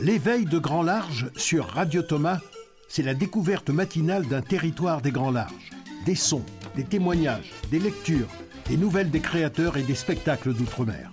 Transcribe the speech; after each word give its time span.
L'éveil 0.00 0.44
de 0.44 0.58
Grand 0.58 0.84
Large 0.84 1.28
sur 1.36 1.66
Radio 1.66 2.02
Thomas, 2.02 2.38
c'est 2.88 3.02
la 3.02 3.14
découverte 3.14 3.70
matinale 3.70 4.26
d'un 4.26 4.42
territoire 4.42 5.02
des 5.02 5.10
Grands 5.10 5.32
Larges. 5.32 5.70
Des 6.06 6.14
sons, 6.14 6.44
des 6.76 6.84
témoignages, 6.84 7.52
des 7.72 7.80
lectures, 7.80 8.28
des 8.68 8.76
nouvelles 8.76 9.10
des 9.10 9.18
créateurs 9.18 9.76
et 9.76 9.82
des 9.82 9.96
spectacles 9.96 10.54
d'outre-mer. 10.54 11.10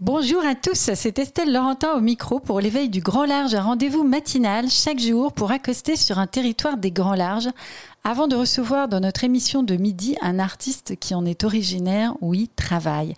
Bonjour 0.00 0.44
à 0.44 0.54
tous, 0.54 0.90
c'est 0.94 1.18
Estelle 1.18 1.52
Laurentin 1.52 1.92
au 1.92 2.00
micro 2.00 2.40
pour 2.40 2.60
l'éveil 2.60 2.88
du 2.88 3.00
Grand 3.00 3.24
Large, 3.26 3.54
un 3.54 3.62
rendez-vous 3.62 4.04
matinal 4.04 4.70
chaque 4.70 4.98
jour 4.98 5.32
pour 5.32 5.50
accoster 5.50 5.96
sur 5.96 6.18
un 6.18 6.26
territoire 6.26 6.76
des 6.78 6.90
Grands 6.90 7.14
Larges 7.14 7.48
avant 8.06 8.28
de 8.28 8.36
recevoir 8.36 8.86
dans 8.88 9.00
notre 9.00 9.24
émission 9.24 9.62
de 9.62 9.76
midi 9.76 10.14
un 10.20 10.38
artiste 10.38 10.96
qui 10.96 11.14
en 11.14 11.24
est 11.24 11.42
originaire 11.42 12.14
ou 12.20 12.34
travaille. 12.54 13.14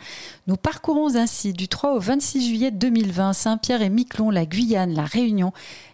Nous 0.46 0.56
parcourons 0.56 1.16
ainsi 1.16 1.52
du 1.52 1.66
3 1.66 1.94
au 1.94 1.98
26 1.98 2.46
juillet 2.46 2.70
2020 2.70 3.32
Saint-Pierre 3.32 3.82
et 3.82 3.88
Miquelon, 3.88 4.30
la 4.30 4.46
Guyane, 4.46 4.94
la 4.94 5.04
Réunion, 5.04 5.52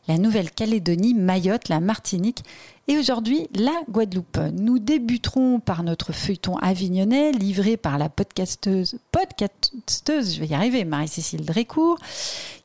la 0.08 0.18
Nouvelle-Calédonie, 0.18 1.14
Mayotte, 1.14 1.70
la 1.70 1.80
Martinique 1.80 2.42
et 2.88 2.98
aujourd'hui 2.98 3.48
la 3.54 3.72
Guadeloupe. 3.88 4.38
Nous 4.52 4.78
débuterons 4.78 5.60
par 5.60 5.84
notre 5.84 6.12
feuilleton 6.12 6.56
avignonnais 6.58 7.32
livré 7.32 7.78
par 7.78 7.96
la 7.96 8.10
podcasteuse, 8.10 8.98
podcasteuse, 9.10 10.34
je 10.34 10.40
vais 10.40 10.48
y 10.48 10.54
arriver, 10.54 10.84
Marie-Cécile 10.84 11.46
Drécourt, 11.46 11.98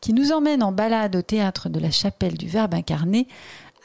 qui 0.02 0.13
nous 0.13 0.31
emmène 0.31 0.63
en 0.63 0.71
balade 0.71 1.16
au 1.16 1.21
théâtre 1.21 1.69
de 1.69 1.80
la 1.80 1.91
chapelle 1.91 2.38
du 2.38 2.47
Verbe 2.47 2.73
incarné 2.73 3.27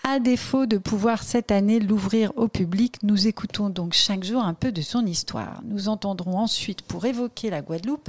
à 0.05 0.19
défaut 0.19 0.67
de 0.67 0.79
pouvoir 0.79 1.23
cette 1.23 1.53
année 1.53 1.79
l'ouvrir 1.79 2.33
au 2.37 2.49
public, 2.49 2.97
nous 3.03 3.29
écoutons 3.29 3.71
donc 3.71 3.93
chaque 3.93 4.25
jour 4.25 4.43
un 4.43 4.55
peu 4.55 4.73
de 4.73 4.83
son 4.83 5.07
histoire. 5.07 5.61
Nous 5.65 5.89
entendrons 5.89 6.39
ensuite, 6.39 6.83
pour 6.83 7.07
évoquer 7.07 7.51
la 7.51 7.63
Guadeloupe, 7.63 8.09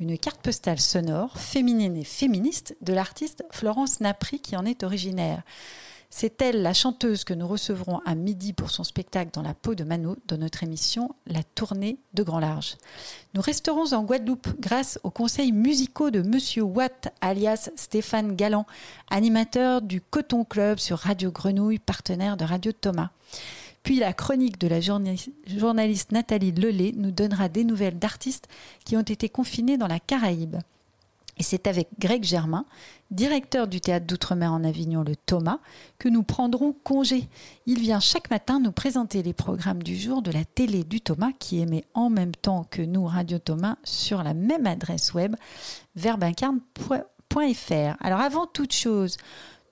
une 0.00 0.18
carte 0.18 0.40
postale 0.40 0.80
sonore, 0.80 1.38
féminine 1.38 1.96
et 1.96 2.04
féministe, 2.04 2.76
de 2.82 2.92
l'artiste 2.92 3.44
Florence 3.52 4.00
Napri 4.00 4.40
qui 4.40 4.56
en 4.56 4.64
est 4.64 4.82
originaire. 4.82 5.42
C'est 6.10 6.40
elle, 6.40 6.62
la 6.62 6.72
chanteuse, 6.72 7.24
que 7.24 7.34
nous 7.34 7.46
recevrons 7.46 8.00
à 8.06 8.14
midi 8.14 8.54
pour 8.54 8.70
son 8.70 8.82
spectacle 8.82 9.30
dans 9.32 9.42
la 9.42 9.52
peau 9.52 9.74
de 9.74 9.84
Mano 9.84 10.16
dans 10.26 10.38
notre 10.38 10.62
émission 10.62 11.14
La 11.26 11.42
tournée 11.42 11.98
de 12.14 12.22
Grand 12.22 12.38
Large. 12.38 12.76
Nous 13.34 13.42
resterons 13.42 13.92
en 13.92 14.02
Guadeloupe 14.04 14.48
grâce 14.58 14.98
aux 15.02 15.10
conseils 15.10 15.52
musicaux 15.52 16.10
de 16.10 16.22
Monsieur 16.22 16.62
Watt, 16.62 17.12
alias 17.20 17.68
Stéphane 17.76 18.36
Galland, 18.36 18.66
animateur 19.10 19.82
du 19.82 20.00
Coton 20.00 20.44
Club 20.44 20.78
sur 20.78 20.98
Radio 20.98 21.30
Grenouille, 21.30 21.78
partenaire 21.78 22.38
de 22.38 22.44
Radio 22.46 22.72
Thomas. 22.72 23.10
Puis 23.82 23.96
la 23.96 24.14
chronique 24.14 24.58
de 24.58 24.68
la 24.68 24.80
journaliste 24.80 26.12
Nathalie 26.12 26.52
Lelay 26.52 26.92
nous 26.96 27.10
donnera 27.10 27.48
des 27.48 27.64
nouvelles 27.64 27.98
d'artistes 27.98 28.48
qui 28.84 28.96
ont 28.96 29.02
été 29.02 29.28
confinés 29.28 29.76
dans 29.76 29.86
la 29.86 30.00
Caraïbe. 30.00 30.56
Et 31.38 31.42
c'est 31.42 31.66
avec 31.66 31.88
Greg 31.98 32.24
Germain, 32.24 32.64
directeur 33.10 33.68
du 33.68 33.80
théâtre 33.80 34.06
d'outre-mer 34.06 34.52
en 34.52 34.64
Avignon, 34.64 35.04
le 35.04 35.14
Thomas, 35.14 35.60
que 35.98 36.08
nous 36.08 36.24
prendrons 36.24 36.72
congé. 36.72 37.28
Il 37.66 37.80
vient 37.80 38.00
chaque 38.00 38.30
matin 38.30 38.60
nous 38.60 38.72
présenter 38.72 39.22
les 39.22 39.32
programmes 39.32 39.82
du 39.82 39.96
jour 39.96 40.20
de 40.20 40.32
la 40.32 40.44
télé 40.44 40.84
du 40.84 41.00
Thomas 41.00 41.30
qui 41.38 41.60
émet 41.60 41.84
en 41.94 42.10
même 42.10 42.34
temps 42.34 42.66
que 42.68 42.82
nous, 42.82 43.06
Radio 43.06 43.38
Thomas, 43.38 43.76
sur 43.84 44.22
la 44.22 44.34
même 44.34 44.66
adresse 44.66 45.14
web, 45.14 45.36
verbincarne.fr. 45.94 47.96
Alors 48.00 48.20
avant 48.20 48.46
toute 48.46 48.72
chose, 48.72 49.16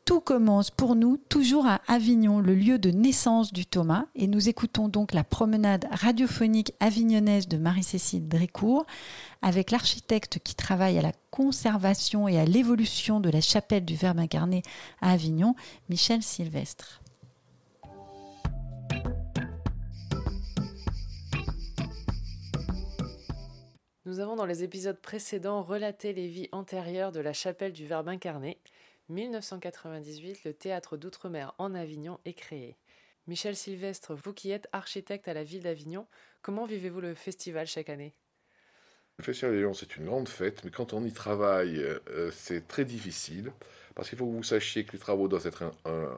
tout 0.06 0.20
commence 0.20 0.70
pour 0.70 0.94
nous 0.94 1.16
toujours 1.16 1.66
à 1.66 1.80
Avignon, 1.88 2.38
le 2.38 2.54
lieu 2.54 2.78
de 2.78 2.90
naissance 2.90 3.52
du 3.52 3.66
Thomas, 3.66 4.06
et 4.14 4.28
nous 4.28 4.48
écoutons 4.48 4.88
donc 4.88 5.12
la 5.12 5.24
promenade 5.24 5.88
radiophonique 5.90 6.72
avignonnaise 6.78 7.48
de 7.48 7.56
Marie-Cécile 7.56 8.28
Drécourt 8.28 8.86
avec 9.42 9.72
l'architecte 9.72 10.38
qui 10.38 10.54
travaille 10.54 10.96
à 10.96 11.02
la 11.02 11.10
conservation 11.32 12.28
et 12.28 12.38
à 12.38 12.44
l'évolution 12.44 13.18
de 13.18 13.30
la 13.30 13.40
chapelle 13.40 13.84
du 13.84 13.96
Verbe 13.96 14.20
incarné 14.20 14.62
à 15.00 15.10
Avignon, 15.10 15.56
Michel 15.88 16.22
Sylvestre. 16.22 17.02
Nous 24.04 24.20
avons 24.20 24.36
dans 24.36 24.46
les 24.46 24.62
épisodes 24.62 25.00
précédents 25.00 25.64
relaté 25.64 26.12
les 26.12 26.28
vies 26.28 26.48
antérieures 26.52 27.10
de 27.10 27.18
la 27.18 27.32
chapelle 27.32 27.72
du 27.72 27.86
Verbe 27.86 28.08
incarné. 28.08 28.56
1998, 29.08 30.44
le 30.44 30.52
théâtre 30.52 30.96
d'outre-mer 30.96 31.54
en 31.58 31.74
Avignon 31.74 32.18
est 32.24 32.34
créé. 32.34 32.76
Michel 33.26 33.56
Sylvestre, 33.56 34.14
vous 34.14 34.32
qui 34.32 34.50
êtes 34.50 34.68
architecte 34.72 35.28
à 35.28 35.34
la 35.34 35.44
ville 35.44 35.62
d'Avignon, 35.62 36.06
comment 36.42 36.66
vivez-vous 36.66 37.00
le 37.00 37.14
festival 37.14 37.66
chaque 37.66 37.88
année? 37.88 38.14
Le 39.18 39.24
Festival 39.24 39.52
d'Avignon, 39.52 39.74
c'est 39.74 39.96
une 39.96 40.06
grande 40.06 40.28
fête, 40.28 40.64
mais 40.64 40.70
quand 40.70 40.92
on 40.92 41.04
y 41.04 41.12
travaille, 41.12 41.78
euh, 41.78 42.30
c'est 42.32 42.68
très 42.68 42.84
difficile, 42.84 43.52
parce 43.94 44.08
qu'il 44.08 44.18
faut 44.18 44.26
que 44.26 44.32
vous 44.32 44.42
sachiez 44.42 44.84
que 44.84 44.92
les 44.92 44.98
travaux 44.98 45.28
doivent 45.28 45.46
être 45.46 45.72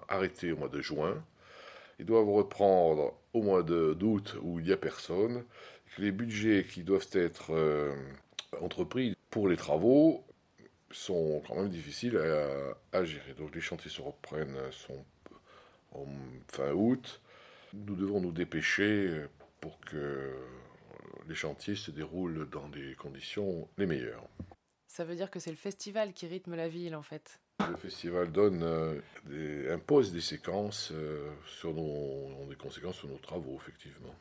arrêtés 0.08 0.52
au 0.52 0.56
mois 0.56 0.68
de 0.68 0.80
juin, 0.80 1.22
ils 1.98 2.06
doivent 2.06 2.30
reprendre 2.30 3.14
au 3.32 3.42
mois 3.42 3.62
d'août 3.62 4.36
où 4.42 4.58
il 4.60 4.66
n'y 4.66 4.72
a 4.72 4.76
personne, 4.76 5.44
que 5.94 6.02
les 6.02 6.12
budgets 6.12 6.64
qui 6.68 6.82
doivent 6.82 7.08
être 7.12 7.52
euh, 7.54 7.94
entrepris 8.60 9.16
pour 9.30 9.48
les 9.48 9.56
travaux 9.56 10.24
sont 10.90 11.42
quand 11.46 11.56
même 11.56 11.68
difficiles 11.68 12.16
à, 12.92 13.04
gérer. 13.04 13.34
Donc 13.34 13.54
les 13.54 13.60
chantiers 13.60 13.90
se 13.90 14.00
reprennent 14.00 14.58
sont 14.70 15.04
en 15.92 16.06
fin 16.48 16.72
août. 16.72 17.20
Nous 17.74 17.96
devons 17.96 18.20
nous 18.20 18.32
dépêcher 18.32 19.24
pour 19.60 19.78
que 19.80 20.34
les 21.28 21.34
chantiers 21.34 21.74
se 21.74 21.90
déroulent 21.90 22.48
dans 22.50 22.68
des 22.68 22.94
conditions 22.94 23.68
les 23.76 23.86
meilleures. 23.86 24.26
Ça 24.86 25.04
veut 25.04 25.14
dire 25.14 25.30
que 25.30 25.38
c'est 25.38 25.50
le 25.50 25.56
festival 25.56 26.12
qui 26.12 26.26
rythme 26.26 26.54
la 26.54 26.68
ville 26.68 26.96
en 26.96 27.02
fait. 27.02 27.40
Le 27.68 27.76
festival 27.76 28.32
donne, 28.32 28.62
euh, 28.62 29.00
des, 29.24 29.68
impose 29.70 30.12
des 30.12 30.20
séquences 30.20 30.90
euh, 30.92 31.30
sur 31.46 31.74
nos, 31.74 32.46
des 32.48 32.56
conséquences 32.56 32.96
sur 32.96 33.08
nos 33.08 33.18
travaux 33.18 33.56
effectivement. 33.56 34.14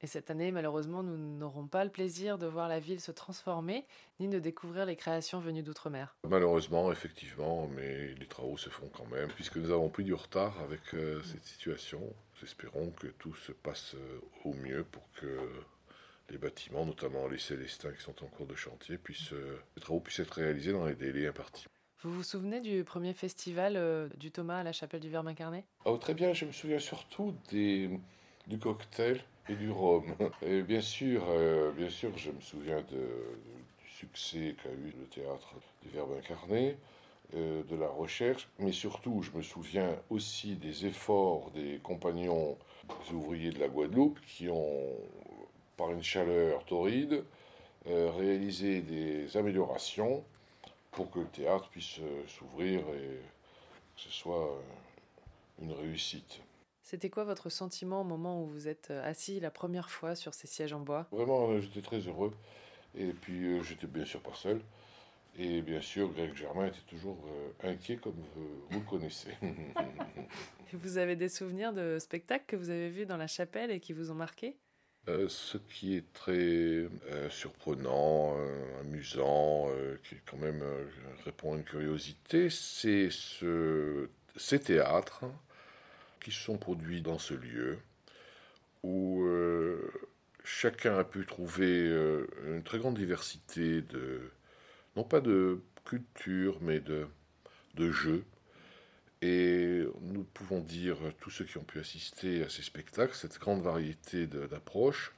Et 0.00 0.06
cette 0.06 0.30
année, 0.30 0.52
malheureusement, 0.52 1.02
nous 1.02 1.16
n'aurons 1.16 1.66
pas 1.66 1.84
le 1.84 1.90
plaisir 1.90 2.38
de 2.38 2.46
voir 2.46 2.68
la 2.68 2.78
ville 2.78 3.00
se 3.00 3.10
transformer, 3.10 3.84
ni 4.20 4.28
de 4.28 4.38
découvrir 4.38 4.86
les 4.86 4.94
créations 4.94 5.40
venues 5.40 5.64
d'outre-mer. 5.64 6.16
Malheureusement, 6.28 6.92
effectivement, 6.92 7.66
mais 7.74 8.14
les 8.14 8.26
travaux 8.26 8.56
se 8.56 8.68
font 8.68 8.88
quand 8.96 9.06
même, 9.06 9.28
puisque 9.34 9.56
nous 9.56 9.72
avons 9.72 9.88
pris 9.88 10.04
du 10.04 10.14
retard 10.14 10.56
avec 10.60 10.94
euh, 10.94 11.20
cette 11.24 11.44
situation. 11.44 11.98
Nous 12.00 12.46
espérons 12.46 12.92
que 12.92 13.08
tout 13.08 13.34
se 13.34 13.50
passe 13.50 13.94
euh, 13.96 14.20
au 14.44 14.54
mieux 14.54 14.84
pour 14.84 15.02
que 15.20 15.50
les 16.30 16.38
bâtiments, 16.38 16.86
notamment 16.86 17.26
les 17.26 17.38
Célestins 17.38 17.90
qui 17.90 18.02
sont 18.02 18.22
en 18.22 18.28
cours 18.28 18.46
de 18.46 18.54
chantier, 18.54 18.98
puissent, 18.98 19.32
euh, 19.32 19.58
les 19.74 19.82
travaux 19.82 19.98
puissent 19.98 20.20
être 20.20 20.34
réalisés 20.34 20.72
dans 20.72 20.86
les 20.86 20.94
délais 20.94 21.26
impartis. 21.26 21.66
Vous 22.02 22.12
vous 22.12 22.22
souvenez 22.22 22.60
du 22.60 22.84
premier 22.84 23.12
festival 23.14 24.08
du 24.16 24.30
Thomas 24.30 24.60
à 24.60 24.62
la 24.62 24.70
chapelle 24.70 25.00
du 25.00 25.08
Verbe 25.08 25.26
incarné 25.26 25.64
oh, 25.84 25.96
Très 25.96 26.14
bien, 26.14 26.32
je 26.32 26.44
me 26.44 26.52
souviens 26.52 26.78
surtout 26.78 27.34
des, 27.50 27.90
du 28.46 28.60
cocktail 28.60 29.20
et 29.48 29.54
du 29.54 29.70
rhum. 29.70 30.04
Et 30.42 30.62
bien 30.62 30.80
sûr, 30.80 31.24
euh, 31.28 31.72
bien 31.72 31.90
sûr, 31.90 32.16
je 32.16 32.30
me 32.30 32.40
souviens 32.40 32.82
du 32.82 32.96
succès 33.98 34.54
qu'a 34.62 34.70
eu 34.70 34.94
le 34.98 35.06
théâtre 35.06 35.54
du 35.82 35.88
Verbe 35.88 36.12
incarné, 36.18 36.76
euh, 37.34 37.62
de 37.64 37.76
la 37.76 37.88
recherche, 37.88 38.48
mais 38.58 38.72
surtout, 38.72 39.22
je 39.22 39.36
me 39.36 39.42
souviens 39.42 39.96
aussi 40.10 40.54
des 40.56 40.86
efforts 40.86 41.50
des 41.50 41.78
compagnons 41.82 42.56
ouvriers 43.12 43.50
de 43.50 43.58
la 43.58 43.68
Guadeloupe 43.68 44.18
qui 44.26 44.48
ont, 44.48 44.96
par 45.76 45.90
une 45.90 46.02
chaleur 46.02 46.64
torride, 46.64 47.24
euh, 47.86 48.10
réalisé 48.16 48.80
des 48.80 49.36
améliorations 49.36 50.24
pour 50.90 51.10
que 51.10 51.20
le 51.20 51.26
théâtre 51.26 51.68
puisse 51.68 52.00
s'ouvrir 52.26 52.80
et 52.80 53.20
que 53.94 54.02
ce 54.02 54.10
soit 54.10 54.58
une 55.60 55.72
réussite. 55.72 56.40
C'était 56.90 57.10
quoi 57.10 57.24
votre 57.24 57.50
sentiment 57.50 58.00
au 58.00 58.04
moment 58.04 58.42
où 58.42 58.46
vous 58.46 58.66
êtes 58.66 58.88
euh, 58.90 59.04
assis 59.04 59.40
la 59.40 59.50
première 59.50 59.90
fois 59.90 60.14
sur 60.14 60.32
ces 60.32 60.46
sièges 60.46 60.72
en 60.72 60.80
bois? 60.80 61.06
Vraiment, 61.12 61.50
euh, 61.50 61.60
j'étais 61.60 61.82
très 61.82 61.98
heureux. 61.98 62.32
Et 62.96 63.12
puis, 63.12 63.44
euh, 63.44 63.62
j'étais 63.62 63.86
bien 63.86 64.06
sûr 64.06 64.22
pas 64.22 64.32
seul. 64.32 64.62
Et 65.38 65.60
bien 65.60 65.82
sûr, 65.82 66.10
Greg 66.14 66.34
Germain 66.34 66.68
était 66.68 66.78
toujours 66.88 67.18
inquiet, 67.62 67.96
comme 67.96 68.14
vous 68.70 68.78
le 68.78 68.86
connaissez. 68.86 69.36
vous 70.72 70.96
avez 70.96 71.14
des 71.14 71.28
souvenirs 71.28 71.74
de 71.74 71.98
spectacles 72.00 72.46
que 72.46 72.56
vous 72.56 72.70
avez 72.70 72.88
vus 72.88 73.04
dans 73.04 73.18
la 73.18 73.26
chapelle 73.26 73.70
et 73.70 73.80
qui 73.80 73.92
vous 73.92 74.10
ont 74.10 74.16
marqué? 74.16 74.56
Ce 75.06 75.58
qui 75.58 75.94
est 75.94 76.10
très 76.14 76.88
surprenant, 77.28 78.34
amusant, 78.80 79.68
qui 80.02 80.16
quand 80.28 80.38
même 80.38 80.64
répond 81.24 81.52
à 81.52 81.56
une 81.58 81.64
curiosité, 81.64 82.50
c'est 82.50 83.08
ce, 83.10 84.08
ces 84.36 84.58
théâtres 84.58 85.24
qui 86.20 86.30
se 86.30 86.42
sont 86.42 86.58
produits 86.58 87.00
dans 87.02 87.18
ce 87.18 87.34
lieu, 87.34 87.78
où 88.82 89.24
euh, 89.24 89.90
chacun 90.44 90.98
a 90.98 91.04
pu 91.04 91.26
trouver 91.26 91.88
euh, 91.88 92.26
une 92.46 92.62
très 92.62 92.78
grande 92.78 92.96
diversité 92.96 93.82
de, 93.82 94.20
non 94.96 95.04
pas 95.04 95.20
de 95.20 95.60
culture, 95.84 96.58
mais 96.60 96.80
de, 96.80 97.06
de 97.74 97.90
jeux. 97.90 98.24
Et 99.20 99.84
nous 100.00 100.22
pouvons 100.22 100.60
dire, 100.60 100.96
tous 101.20 101.30
ceux 101.30 101.44
qui 101.44 101.58
ont 101.58 101.64
pu 101.64 101.80
assister 101.80 102.44
à 102.44 102.48
ces 102.48 102.62
spectacles, 102.62 103.14
cette 103.14 103.38
grande 103.40 103.62
variété 103.62 104.28
d'approches 104.28 105.12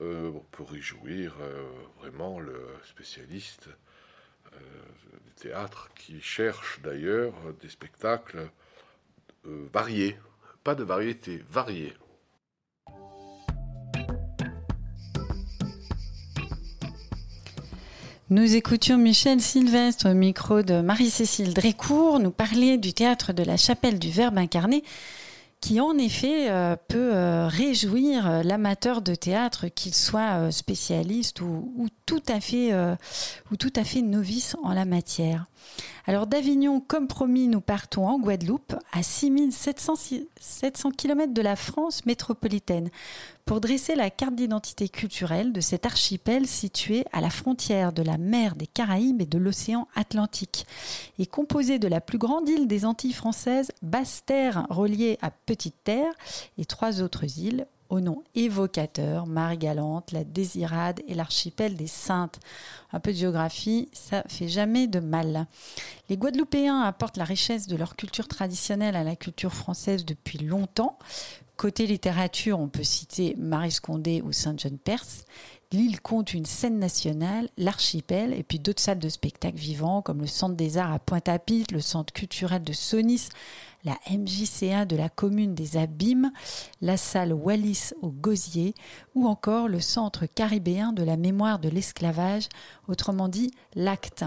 euh, 0.00 0.30
pour 0.52 0.70
réjouir 0.70 1.34
vraiment 1.98 2.38
le 2.38 2.64
spécialiste 2.84 3.68
du 5.24 5.32
théâtre 5.32 5.90
qui 5.96 6.20
cherche 6.20 6.80
d'ailleurs 6.82 7.34
des 7.60 7.68
spectacles 7.68 8.48
variés, 9.44 10.16
pas 10.62 10.74
de 10.74 10.84
variété, 10.84 11.42
variés. 11.50 11.94
Nous 18.30 18.54
écoutions 18.54 18.96
Michel 18.96 19.40
Sylvestre 19.40 20.08
au 20.10 20.14
micro 20.14 20.62
de 20.62 20.80
Marie-Cécile 20.80 21.52
Drécourt 21.52 22.18
nous 22.18 22.30
parler 22.30 22.78
du 22.78 22.94
théâtre 22.94 23.32
de 23.32 23.42
la 23.42 23.58
chapelle 23.58 23.98
du 23.98 24.10
Verbe 24.10 24.38
incarné 24.38 24.82
qui 25.62 25.80
en 25.80 25.96
effet 25.96 26.50
euh, 26.50 26.74
peut 26.88 27.14
euh, 27.14 27.46
réjouir 27.46 28.28
euh, 28.28 28.42
l'amateur 28.42 29.00
de 29.00 29.14
théâtre, 29.14 29.68
qu'il 29.68 29.94
soit 29.94 30.50
spécialiste 30.50 31.40
ou 31.40 31.88
tout 32.04 32.20
à 32.28 32.40
fait 32.40 34.02
novice 34.02 34.56
en 34.64 34.74
la 34.74 34.84
matière. 34.84 35.46
Alors 36.04 36.26
d'Avignon, 36.26 36.80
comme 36.80 37.06
promis, 37.06 37.46
nous 37.46 37.60
partons 37.60 38.08
en 38.08 38.18
Guadeloupe, 38.18 38.74
à 38.92 39.04
6700 39.04 39.94
700 40.40 40.90
km 40.90 41.32
de 41.32 41.42
la 41.42 41.54
France 41.54 42.06
métropolitaine, 42.06 42.90
pour 43.44 43.60
dresser 43.60 43.94
la 43.94 44.10
carte 44.10 44.34
d'identité 44.34 44.88
culturelle 44.88 45.52
de 45.52 45.60
cet 45.60 45.86
archipel 45.86 46.48
situé 46.48 47.04
à 47.12 47.20
la 47.20 47.30
frontière 47.30 47.92
de 47.92 48.02
la 48.02 48.18
mer 48.18 48.56
des 48.56 48.66
Caraïbes 48.66 49.22
et 49.22 49.26
de 49.26 49.38
l'océan 49.38 49.86
Atlantique, 49.94 50.66
et 51.20 51.26
composé 51.26 51.78
de 51.78 51.88
la 51.88 52.00
plus 52.00 52.18
grande 52.18 52.48
île 52.48 52.66
des 52.66 52.84
Antilles 52.84 53.12
françaises, 53.12 53.70
Basse-Terre, 53.82 54.66
reliée 54.70 55.18
à 55.22 55.30
Petite-Terre, 55.30 56.12
et 56.58 56.64
trois 56.64 57.00
autres 57.00 57.38
îles, 57.38 57.66
au 57.92 58.00
nom 58.00 58.24
évocateur, 58.34 59.26
Marie-Galante, 59.26 60.12
la 60.12 60.24
Désirade 60.24 61.02
et 61.08 61.14
l'archipel 61.14 61.76
des 61.76 61.86
Saintes. 61.86 62.40
Un 62.90 63.00
peu 63.00 63.12
de 63.12 63.18
géographie, 63.18 63.90
ça 63.92 64.24
fait 64.28 64.48
jamais 64.48 64.86
de 64.86 64.98
mal. 64.98 65.46
Les 66.08 66.16
Guadeloupéens 66.16 66.80
apportent 66.80 67.18
la 67.18 67.24
richesse 67.24 67.66
de 67.66 67.76
leur 67.76 67.94
culture 67.94 68.28
traditionnelle 68.28 68.96
à 68.96 69.04
la 69.04 69.14
culture 69.14 69.52
française 69.52 70.06
depuis 70.06 70.38
longtemps. 70.38 70.98
Côté 71.58 71.86
littérature, 71.86 72.58
on 72.58 72.68
peut 72.68 72.82
citer 72.82 73.36
Marie 73.38 73.70
Scondé 73.70 74.22
ou 74.22 74.32
Saint-John 74.32 74.78
Perse. 74.78 75.26
L'île 75.70 76.00
compte 76.00 76.32
une 76.32 76.46
scène 76.46 76.78
nationale, 76.78 77.50
l'archipel, 77.58 78.32
et 78.32 78.42
puis 78.42 78.58
d'autres 78.58 78.80
salles 78.80 78.98
de 79.00 79.08
spectacle 79.10 79.58
vivants 79.58 80.00
comme 80.00 80.20
le 80.22 80.26
Centre 80.26 80.54
des 80.54 80.78
Arts 80.78 80.92
à 80.92 80.98
Pointe-à-Pitre, 80.98 81.74
le 81.74 81.80
Centre 81.80 82.12
culturel 82.14 82.64
de 82.64 82.72
Sonis, 82.72 83.28
la 83.84 83.98
MJCA 84.10 84.84
de 84.84 84.96
la 84.96 85.08
commune 85.08 85.54
des 85.54 85.76
Abîmes, 85.76 86.32
la 86.80 86.96
salle 86.96 87.32
Wallis 87.32 87.92
au 88.00 88.10
Gosier 88.10 88.74
ou 89.14 89.26
encore 89.26 89.68
le 89.68 89.80
Centre 89.80 90.26
caribéen 90.26 90.92
de 90.92 91.02
la 91.02 91.16
mémoire 91.16 91.58
de 91.58 91.68
l'esclavage, 91.68 92.48
autrement 92.88 93.28
dit 93.28 93.50
l'ACTE. 93.74 94.24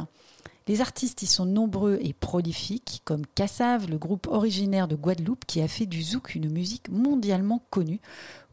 Les 0.68 0.82
artistes 0.82 1.22
y 1.22 1.28
sont 1.28 1.46
nombreux 1.46 2.00
et 2.02 2.14
prolifiques, 2.14 3.04
comme 3.06 3.28
Cassav, 3.36 3.88
le 3.88 4.00
groupe 4.00 4.26
originaire 4.26 4.88
de 4.88 4.96
Guadeloupe 4.96 5.46
qui 5.46 5.62
a 5.62 5.68
fait 5.68 5.86
du 5.86 6.02
zouk 6.02 6.34
une 6.34 6.52
musique 6.52 6.90
mondialement 6.90 7.64
connue, 7.70 8.02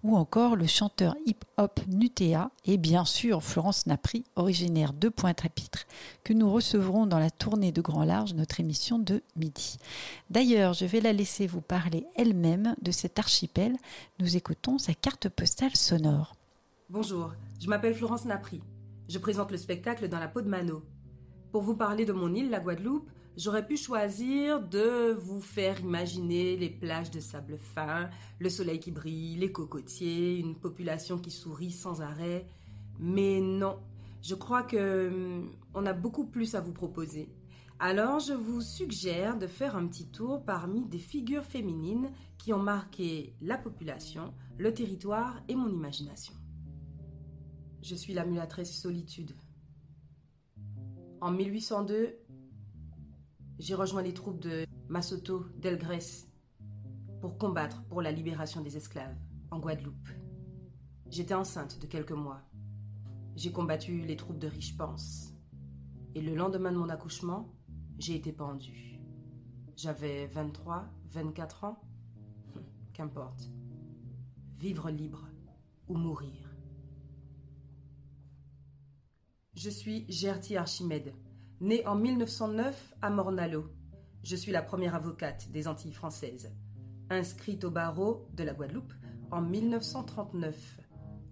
ou 0.02 0.14
encore 0.16 0.54
le 0.54 0.66
chanteur 0.66 1.16
hip-hop 1.24 1.80
Nutea 1.88 2.50
et 2.66 2.76
bien 2.76 3.06
sûr 3.06 3.42
Florence 3.42 3.86
Napri, 3.86 4.24
originaire 4.36 4.92
de 4.92 5.08
Pointe-à-Pitre, 5.08 5.86
que 6.22 6.34
nous 6.34 6.52
recevrons 6.52 7.06
dans 7.06 7.18
la 7.18 7.30
tournée 7.30 7.72
de 7.72 7.80
Grand 7.80 8.04
Large, 8.04 8.34
notre 8.34 8.60
émission 8.60 8.98
de 8.98 9.22
midi. 9.34 9.78
D'ailleurs, 10.28 10.74
je 10.74 10.84
vais 10.84 11.00
la 11.00 11.14
laisser 11.14 11.46
vous 11.46 11.62
parler 11.62 12.04
elle-même 12.16 12.74
de 12.82 12.90
cet 12.90 13.18
archipel. 13.20 13.74
Nous 14.18 14.36
écoutons 14.36 14.76
sa 14.76 14.92
carte 14.92 15.30
postale 15.30 15.74
sonore. 15.76 16.36
Bonjour, 16.90 17.32
je 17.58 17.68
m'appelle 17.68 17.94
Florence 17.94 18.26
Napri. 18.26 18.60
Je 19.08 19.18
présente 19.18 19.50
le 19.50 19.56
spectacle 19.56 20.10
dans 20.10 20.18
la 20.18 20.28
peau 20.28 20.42
de 20.42 20.48
Mano. 20.48 20.82
Pour 21.52 21.62
vous 21.62 21.76
parler 21.76 22.04
de 22.04 22.12
mon 22.12 22.34
île, 22.34 22.50
la 22.50 22.60
Guadeloupe, 22.60 23.08
J'aurais 23.34 23.66
pu 23.66 23.78
choisir 23.78 24.60
de 24.60 25.12
vous 25.12 25.40
faire 25.40 25.80
imaginer 25.80 26.54
les 26.54 26.68
plages 26.68 27.10
de 27.10 27.18
sable 27.18 27.56
fin, 27.56 28.10
le 28.38 28.50
soleil 28.50 28.78
qui 28.78 28.90
brille, 28.90 29.36
les 29.36 29.50
cocotiers, 29.50 30.36
une 30.36 30.54
population 30.54 31.18
qui 31.18 31.30
sourit 31.30 31.70
sans 31.70 32.02
arrêt. 32.02 32.46
Mais 32.98 33.40
non, 33.40 33.78
je 34.20 34.34
crois 34.34 34.62
que 34.62 35.08
hum, 35.08 35.50
on 35.72 35.86
a 35.86 35.94
beaucoup 35.94 36.26
plus 36.26 36.54
à 36.54 36.60
vous 36.60 36.74
proposer. 36.74 37.30
Alors, 37.78 38.20
je 38.20 38.34
vous 38.34 38.60
suggère 38.60 39.38
de 39.38 39.46
faire 39.46 39.76
un 39.76 39.86
petit 39.86 40.08
tour 40.08 40.44
parmi 40.44 40.84
des 40.84 40.98
figures 40.98 41.44
féminines 41.44 42.10
qui 42.36 42.52
ont 42.52 42.62
marqué 42.62 43.34
la 43.40 43.56
population, 43.56 44.34
le 44.58 44.74
territoire 44.74 45.42
et 45.48 45.56
mon 45.56 45.70
imagination. 45.70 46.34
Je 47.80 47.94
suis 47.94 48.12
la 48.12 48.26
mulatrice 48.26 48.78
Solitude. 48.78 49.32
En 51.22 51.30
1802, 51.30 52.18
j'ai 53.60 53.74
rejoint 53.76 54.02
les 54.02 54.12
troupes 54.12 54.40
de 54.40 54.66
Masoto 54.88 55.46
Delgrès 55.56 56.26
pour 57.20 57.38
combattre 57.38 57.84
pour 57.84 58.02
la 58.02 58.10
libération 58.10 58.60
des 58.60 58.76
esclaves 58.76 59.14
en 59.52 59.60
Guadeloupe. 59.60 60.08
J'étais 61.10 61.34
enceinte 61.34 61.80
de 61.80 61.86
quelques 61.86 62.10
mois. 62.10 62.40
J'ai 63.36 63.52
combattu 63.52 64.00
les 64.00 64.16
troupes 64.16 64.40
de 64.40 64.48
Richepens. 64.48 65.32
Et 66.16 66.22
le 66.22 66.34
lendemain 66.34 66.72
de 66.72 66.78
mon 66.78 66.88
accouchement, 66.88 67.54
j'ai 68.00 68.16
été 68.16 68.32
pendue. 68.32 68.98
J'avais 69.76 70.26
23, 70.26 70.90
24 71.12 71.62
ans. 71.62 71.84
Hum, 72.56 72.64
qu'importe. 72.94 73.48
Vivre 74.56 74.90
libre 74.90 75.28
ou 75.86 75.96
mourir. 75.96 76.51
Je 79.54 79.68
suis 79.68 80.06
Gertie 80.08 80.56
Archimède, 80.56 81.12
Née 81.60 81.86
en 81.86 81.94
1909 81.94 82.94
à 83.02 83.10
Mornalo, 83.10 83.70
je 84.22 84.34
suis 84.34 84.50
la 84.50 84.62
première 84.62 84.94
avocate 84.94 85.50
des 85.52 85.68
Antilles 85.68 85.92
françaises. 85.92 86.50
Inscrite 87.10 87.62
au 87.64 87.70
barreau 87.70 88.26
de 88.34 88.44
la 88.44 88.54
Guadeloupe 88.54 88.94
en 89.30 89.42
1939. 89.42 90.80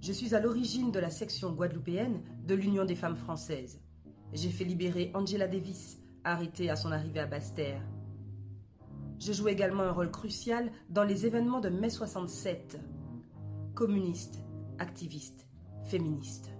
Je 0.02 0.12
suis 0.12 0.34
à 0.34 0.40
l'origine 0.40 0.92
de 0.92 0.98
la 0.98 1.08
section 1.08 1.52
guadeloupéenne 1.52 2.22
de 2.44 2.54
l'Union 2.54 2.84
des 2.84 2.94
femmes 2.94 3.16
françaises. 3.16 3.80
J'ai 4.34 4.50
fait 4.50 4.64
libérer 4.64 5.10
Angela 5.14 5.48
Davis, 5.48 5.98
arrêtée 6.22 6.68
à 6.68 6.76
son 6.76 6.92
arrivée 6.92 7.20
à 7.20 7.26
Basse-Terre. 7.26 7.82
Je 9.18 9.32
joue 9.32 9.48
également 9.48 9.84
un 9.84 9.92
rôle 9.92 10.10
crucial 10.10 10.70
dans 10.90 11.04
les 11.04 11.24
événements 11.24 11.60
de 11.60 11.70
mai 11.70 11.90
67. 11.90 12.78
Communiste, 13.74 14.44
activiste, 14.78 15.46
féministe. 15.84 16.52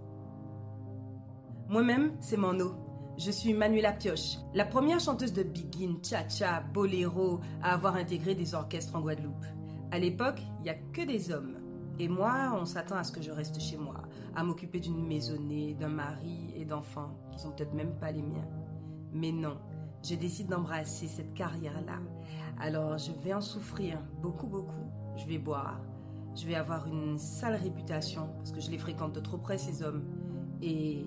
Moi-même, 1.70 2.16
c'est 2.18 2.36
eau. 2.36 2.74
Je 3.16 3.30
suis 3.30 3.54
Manuela 3.54 3.92
Pioche, 3.92 4.38
la 4.54 4.64
première 4.64 4.98
chanteuse 4.98 5.32
de 5.32 5.44
begin, 5.44 5.98
cha-cha, 6.02 6.62
boléro 6.74 7.38
à 7.62 7.74
avoir 7.74 7.94
intégré 7.94 8.34
des 8.34 8.56
orchestres 8.56 8.96
en 8.96 9.00
Guadeloupe. 9.00 9.46
À 9.92 10.00
l'époque, 10.00 10.42
il 10.58 10.62
n'y 10.64 10.70
a 10.70 10.74
que 10.74 11.06
des 11.06 11.30
hommes. 11.30 11.58
Et 12.00 12.08
moi, 12.08 12.58
on 12.60 12.64
s'attend 12.64 12.96
à 12.96 13.04
ce 13.04 13.12
que 13.12 13.22
je 13.22 13.30
reste 13.30 13.60
chez 13.60 13.76
moi, 13.76 14.02
à 14.34 14.42
m'occuper 14.42 14.80
d'une 14.80 15.06
maisonnée, 15.06 15.74
d'un 15.74 15.90
mari 15.90 16.52
et 16.56 16.64
d'enfants, 16.64 17.16
qui 17.30 17.38
sont 17.38 17.52
peut-être 17.52 17.72
même 17.72 17.94
pas 18.00 18.10
les 18.10 18.22
miens. 18.22 18.48
Mais 19.12 19.30
non, 19.30 19.56
je 20.02 20.16
décide 20.16 20.48
d'embrasser 20.48 21.06
cette 21.06 21.34
carrière-là. 21.34 22.00
Alors, 22.58 22.98
je 22.98 23.12
vais 23.12 23.32
en 23.32 23.40
souffrir 23.40 23.96
beaucoup, 24.20 24.48
beaucoup. 24.48 24.90
Je 25.14 25.24
vais 25.24 25.38
boire. 25.38 25.80
Je 26.34 26.48
vais 26.48 26.56
avoir 26.56 26.88
une 26.88 27.16
sale 27.16 27.54
réputation 27.54 28.28
parce 28.38 28.50
que 28.50 28.60
je 28.60 28.72
les 28.72 28.78
fréquente 28.78 29.12
de 29.12 29.20
trop 29.20 29.38
près, 29.38 29.56
ces 29.56 29.84
hommes. 29.84 30.02
Et 30.62 31.04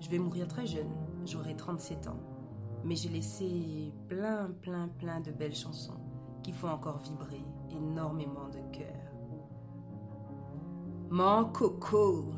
je 0.00 0.08
vais 0.08 0.18
mourir 0.18 0.48
très 0.48 0.66
jeune 0.66 0.90
j'aurai 1.26 1.54
37 1.54 2.08
ans. 2.08 2.20
Mais 2.84 2.96
j'ai 2.96 3.10
laissé 3.10 3.92
plein, 4.08 4.50
plein, 4.62 4.88
plein 4.88 5.20
de 5.20 5.30
belles 5.30 5.54
chansons 5.54 6.00
qui 6.42 6.52
font 6.52 6.68
encore 6.68 6.98
vibrer 6.98 7.44
énormément 7.70 8.48
de 8.48 8.60
cœur. 8.74 9.12
Mon 11.10 11.44
coco, 11.46 12.32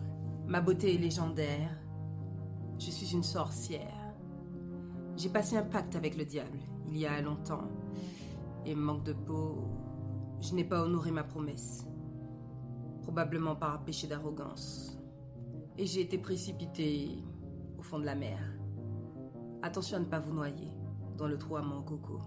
ma 0.47 0.61
beauté 0.61 0.95
est 0.95 0.99
légendaire. 0.99 1.79
Je 2.79 2.91
suis 2.91 3.13
une 3.13 3.23
sorcière. 3.23 4.15
J'ai 5.17 5.29
passé 5.29 5.57
un 5.57 5.63
pacte 5.63 5.95
avec 5.95 6.17
le 6.17 6.25
diable 6.25 6.59
il 6.89 6.99
y 6.99 7.07
a 7.07 7.21
longtemps. 7.21 7.69
Et 8.67 8.75
manque 8.75 9.05
de 9.05 9.13
peau, 9.13 9.65
je 10.41 10.55
n'ai 10.55 10.65
pas 10.65 10.83
honoré 10.83 11.11
ma 11.11 11.25
promesse. 11.25 11.87
Probablement 13.03 13.57
par 13.57 13.85
péché 13.85 14.07
d'arrogance. 14.07 14.99
Et 15.79 15.87
j'ai 15.87 16.01
été 16.03 16.19
précipitée 16.19 17.23
fond 17.83 17.99
de 17.99 18.05
la 18.05 18.15
mer. 18.15 18.39
Attention 19.63 19.97
à 19.97 20.01
ne 20.01 20.05
pas 20.05 20.19
vous 20.19 20.33
noyer 20.33 20.69
dans 21.17 21.27
le 21.27 21.39
trou 21.39 21.57
à 21.57 21.63
coco. 21.87 22.21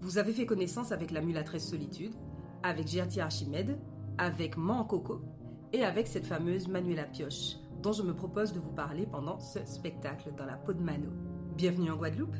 Vous 0.00 0.18
avez 0.18 0.32
fait 0.32 0.46
connaissance 0.46 0.90
avec 0.90 1.10
la 1.10 1.20
mulatresse 1.20 1.68
Solitude, 1.68 2.14
avec 2.62 2.88
Gertie 2.88 3.20
Archimède, 3.20 3.78
avec 4.18 4.56
Coco 4.88 5.20
et 5.72 5.84
avec 5.84 6.06
cette 6.06 6.26
fameuse 6.26 6.68
Manuela 6.68 7.04
Pioche, 7.04 7.56
dont 7.82 7.92
je 7.92 8.02
me 8.02 8.14
propose 8.14 8.52
de 8.52 8.60
vous 8.60 8.72
parler 8.72 9.06
pendant 9.06 9.38
ce 9.38 9.64
spectacle 9.64 10.32
dans 10.36 10.46
la 10.46 10.56
peau 10.56 10.72
de 10.72 10.82
Mano. 10.82 11.08
Bienvenue 11.56 11.90
en 11.90 11.96
Guadeloupe. 11.96 12.36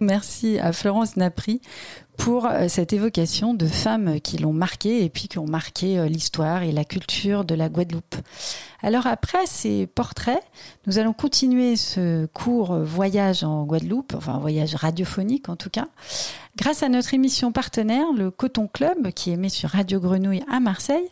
Merci 0.00 0.58
à 0.58 0.72
Florence 0.72 1.16
Napri 1.16 1.60
pour 2.22 2.46
euh, 2.46 2.68
cette 2.68 2.92
évocation 2.92 3.52
de 3.52 3.66
femmes 3.66 4.20
qui 4.20 4.38
l'ont 4.38 4.52
marqué 4.52 5.04
et 5.04 5.10
puis 5.10 5.26
qui 5.26 5.40
ont 5.40 5.48
marqué 5.48 5.98
euh, 5.98 6.06
l'histoire 6.06 6.62
et 6.62 6.70
la 6.70 6.84
culture 6.84 7.44
de 7.44 7.56
la 7.56 7.68
Guadeloupe. 7.68 8.14
Alors 8.80 9.08
après 9.08 9.44
ces 9.46 9.88
portraits, 9.88 10.42
nous 10.86 10.98
allons 10.98 11.14
continuer 11.14 11.74
ce 11.74 12.26
court 12.26 12.76
voyage 12.78 13.42
en 13.42 13.64
Guadeloupe, 13.64 14.14
enfin 14.16 14.38
voyage 14.38 14.76
radiophonique 14.76 15.48
en 15.48 15.56
tout 15.56 15.70
cas, 15.70 15.88
grâce 16.56 16.82
à 16.82 16.88
notre 16.88 17.14
émission 17.14 17.52
partenaire, 17.52 18.12
le 18.12 18.30
Coton 18.30 18.68
Club, 18.68 19.10
qui 19.12 19.30
émet 19.30 19.48
sur 19.48 19.70
Radio 19.70 20.00
Grenouille 20.00 20.42
à 20.50 20.60
Marseille 20.60 21.08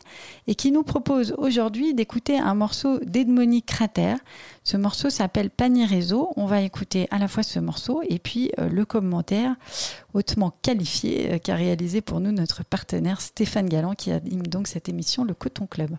et 0.46 0.54
qui 0.54 0.70
nous 0.70 0.82
propose 0.82 1.34
aujourd'hui 1.38 1.94
d'écouter 1.94 2.38
un 2.38 2.54
morceau 2.54 2.98
d'Edmonique 3.00 3.66
Crater. 3.66 4.16
Ce 4.64 4.76
morceau 4.76 5.08
s'appelle 5.08 5.50
Panier 5.50 5.86
Réseau. 5.86 6.30
On 6.36 6.46
va 6.46 6.60
écouter 6.60 7.08
à 7.10 7.18
la 7.18 7.28
fois 7.28 7.42
ce 7.42 7.58
morceau 7.58 8.02
et 8.08 8.18
puis 8.18 8.50
euh, 8.58 8.68
le 8.68 8.84
commentaire 8.84 9.54
hautement 10.12 10.52
qualifié 10.62 10.99
euh, 11.04 11.38
qu'a 11.38 11.54
réalisé 11.54 12.00
pour 12.00 12.20
nous 12.20 12.32
notre 12.32 12.64
partenaire 12.64 13.20
Stéphane 13.20 13.68
Galland 13.68 13.94
qui 13.94 14.10
anime 14.10 14.46
donc 14.46 14.66
cette 14.66 14.88
émission 14.88 15.24
Le 15.24 15.34
Coton 15.34 15.66
Club. 15.66 15.96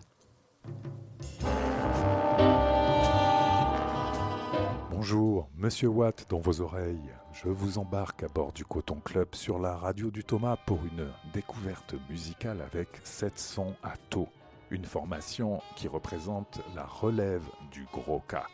Bonjour, 4.90 5.48
Monsieur 5.56 5.88
Watt 5.88 6.26
dans 6.28 6.40
vos 6.40 6.60
oreilles. 6.60 7.10
Je 7.32 7.48
vous 7.48 7.78
embarque 7.78 8.22
à 8.22 8.28
bord 8.28 8.52
du 8.52 8.64
Coton 8.64 9.00
Club 9.04 9.28
sur 9.34 9.58
la 9.58 9.76
radio 9.76 10.10
du 10.10 10.22
Thomas 10.22 10.56
pour 10.56 10.78
une 10.84 11.08
découverte 11.32 11.94
musicale 12.08 12.60
avec 12.60 12.88
700 13.02 13.74
à 13.82 13.94
taux. 14.10 14.28
Une 14.70 14.84
formation 14.84 15.60
qui 15.76 15.88
représente 15.88 16.60
la 16.76 16.84
relève 16.84 17.44
du 17.72 17.86
gros 17.92 18.22
cas, 18.28 18.46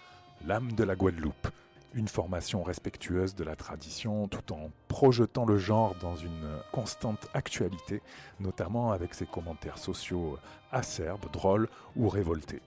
l'âme 0.46 0.72
de 0.72 0.84
la 0.84 0.96
Guadeloupe 0.96 1.48
une 1.94 2.08
formation 2.08 2.62
respectueuse 2.62 3.34
de 3.34 3.44
la 3.44 3.56
tradition 3.56 4.28
tout 4.28 4.52
en 4.52 4.70
projetant 4.98 5.46
le 5.46 5.58
genre 5.58 5.94
dans 6.00 6.16
une 6.16 6.48
constante 6.72 7.28
actualité, 7.32 8.02
notamment 8.40 8.90
avec 8.90 9.14
ses 9.14 9.26
commentaires 9.26 9.78
sociaux 9.78 10.38
acerbes, 10.72 11.30
drôles 11.32 11.68
ou 11.94 12.08
révoltés. 12.08 12.60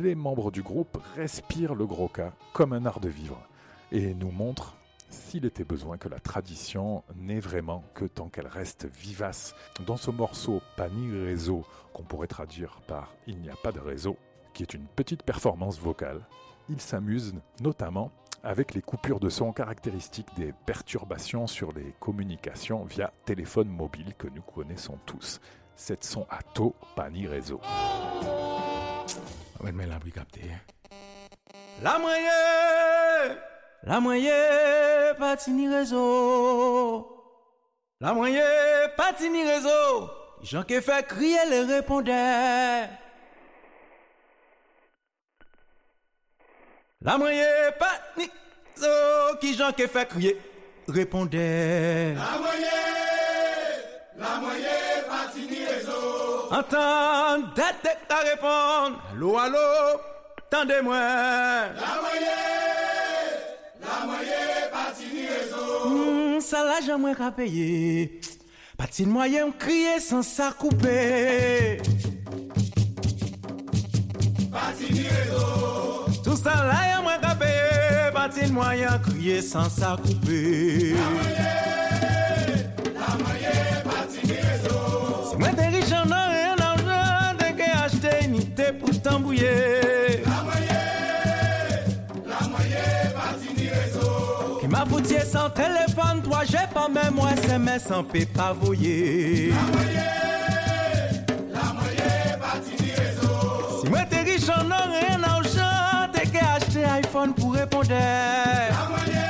Les 0.00 0.16
membres 0.16 0.50
du 0.50 0.60
groupe 0.60 1.00
respirent 1.14 1.76
le 1.76 1.86
gros 1.86 2.08
cas 2.08 2.32
comme 2.52 2.72
un 2.72 2.84
art 2.84 2.98
de 2.98 3.08
vivre 3.08 3.40
et 3.92 4.12
nous 4.12 4.32
montrent 4.32 4.76
s'il 5.08 5.44
était 5.44 5.62
besoin 5.62 5.98
que 5.98 6.08
la 6.08 6.18
tradition 6.18 7.04
n'est 7.14 7.38
vraiment 7.38 7.84
que 7.94 8.06
tant 8.06 8.28
qu'elle 8.28 8.48
reste 8.48 8.86
vivace. 8.86 9.54
Dans 9.86 9.96
ce 9.96 10.10
morceau 10.10 10.60
Pani 10.76 11.16
Réseau, 11.16 11.64
qu'on 11.92 12.02
pourrait 12.02 12.26
traduire 12.26 12.80
par 12.88 13.14
Il 13.28 13.38
n'y 13.40 13.50
a 13.50 13.56
pas 13.62 13.70
de 13.70 13.78
réseau, 13.78 14.16
qui 14.52 14.64
est 14.64 14.74
une 14.74 14.88
petite 14.88 15.22
performance 15.22 15.78
vocale, 15.78 16.26
il 16.68 16.80
s'amuse 16.80 17.34
notamment 17.60 18.10
avec 18.42 18.74
les 18.74 18.82
coupures 18.82 19.20
de 19.20 19.28
son 19.28 19.52
caractéristiques 19.52 20.34
des 20.36 20.52
perturbations 20.66 21.46
sur 21.46 21.72
les 21.72 21.94
communications 22.00 22.84
via 22.84 23.12
téléphone 23.24 23.68
mobile 23.68 24.14
que 24.16 24.28
nous 24.28 24.42
connaissons 24.42 24.98
tous. 25.06 25.40
Cette 25.74 26.04
son 26.04 26.26
à 26.30 26.42
taux, 26.42 26.74
pas 26.96 27.10
ni 27.10 27.26
réseau. 27.26 27.60
la 29.62 29.72
La 31.82 31.98
moyenne, 31.98 33.38
la 33.84 34.00
moyenne, 34.00 35.16
pas 35.18 35.36
ni 35.48 35.68
réseau. 35.68 37.14
La 38.00 38.12
moyenne, 38.12 38.90
pas 38.96 39.12
ni 39.20 39.44
réseau. 39.44 40.10
Jean 40.42 40.62
qui 40.62 40.80
fait 40.80 41.06
crier 41.06 41.38
les 41.50 41.62
répondeurs. 41.62 42.88
La 47.08 47.16
moyenne 47.16 47.72
pas 47.78 47.98
ni 48.18 48.28
zo 48.76 48.86
qui 49.40 49.54
j'en 49.56 49.72
qui 49.72 49.88
fait 49.88 50.06
crier 50.06 50.36
répondait. 50.86 52.12
La 52.12 52.38
moyenne, 52.38 52.68
la 54.18 54.40
moyenne 54.42 55.04
pas 55.08 55.32
ni 55.34 55.64
réseau. 55.64 56.48
Entendez 56.50 57.62
ta 58.06 58.16
répondre. 58.18 59.00
Allô 59.14 59.38
allô, 59.38 59.58
tendez-moi. 60.50 60.98
La 60.98 61.92
moyenne, 62.02 63.40
la 63.80 64.06
moyenne 64.06 64.70
pas 64.70 64.92
ni 65.00 65.26
réseau. 65.28 65.88
Hmm, 65.88 66.40
ça 66.40 66.62
là 66.62 66.74
j'aimerais 66.84 67.14
qu'à 67.14 67.30
payer. 67.30 68.20
Pas 68.76 68.84
de 68.86 69.06
moyen 69.06 69.50
crier 69.52 69.98
sans 69.98 70.20
ça 70.20 70.52
couper. 70.52 71.80
Pas 74.52 74.72
ni 74.78 75.08
réseau. 75.08 75.87
Là, 76.48 76.88
y'a 76.88 77.00
moins 77.02 77.18
qu'à 77.18 77.34
payer. 77.34 78.10
Bâti 78.14 78.50
moyen, 78.52 78.98
crier 78.98 79.42
sans 79.42 79.68
ça 79.68 79.96
couper. 80.02 80.94
La 80.94 81.08
moyenne, 81.10 82.72
la 82.94 83.10
moyenne, 83.22 83.82
bâti 83.84 84.32
réseau. 84.32 85.30
Si 85.30 85.36
moi 85.36 85.48
t'es 85.56 85.68
riche 85.68 85.92
en 85.92 86.10
or 86.10 86.30
et 86.32 86.46
en 86.50 86.58
argent, 86.64 87.36
t'es 87.38 87.52
qu'à 87.52 87.84
acheter 87.84 88.24
une 88.24 88.34
unité 88.36 88.72
pour 88.72 88.90
t'embrouiller. 89.02 90.22
La 90.24 90.42
moyenne, 90.42 91.84
la 92.26 92.48
moyenne, 92.48 93.12
bâti 93.14 93.68
réseau. 93.68 94.58
Qui 94.60 94.66
m'a 94.68 94.84
sans 95.24 95.50
téléphone, 95.50 96.22
toi 96.22 96.40
j'ai 96.44 96.66
pas 96.72 96.88
même 96.88 97.14
moi 97.14 97.30
SMS 97.32 97.84
sans 97.88 98.04
paix 98.04 98.26
pas 98.26 98.52
voyer. 98.52 99.50
La 99.50 99.62
moyenne, 99.72 101.26
la 101.52 101.72
moyenne, 101.72 102.38
bâti 102.40 102.92
réseau. 102.92 103.82
Si 103.82 103.90
moi 103.90 104.00
t'es 104.08 104.22
riche 104.22 104.48
en 104.48 104.70
or 104.70 104.90
et 105.00 105.14
en 105.14 105.22
argent, 105.22 105.47
iPhone 106.98 107.34
pour 107.34 107.54
répondre. 107.54 107.88
La 107.90 108.88
moyenne, 108.88 109.20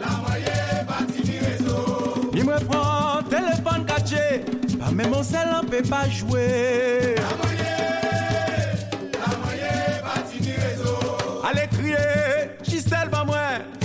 la 0.00 0.10
moyenne, 0.26 0.86
bâti 0.88 1.38
réseau. 1.38 2.30
Il 2.32 2.44
me 2.44 2.58
prend 2.64 3.22
téléphone 3.28 3.84
caché, 3.86 4.44
pas 4.78 4.90
même 4.90 5.10
mon 5.10 5.22
sel 5.22 5.48
on 5.60 5.66
peut 5.66 5.82
pas 5.82 6.08
jouer. 6.08 7.14
La 7.16 7.36
moyenne, 7.42 8.76
la 9.12 9.30
moyenne, 9.44 10.00
bâti 10.02 10.52
réseau. 10.52 10.98
Allez 11.46 11.68
crier, 11.68 11.96
Gisèle 12.62 13.10
pas 13.10 13.24
moi, 13.24 13.36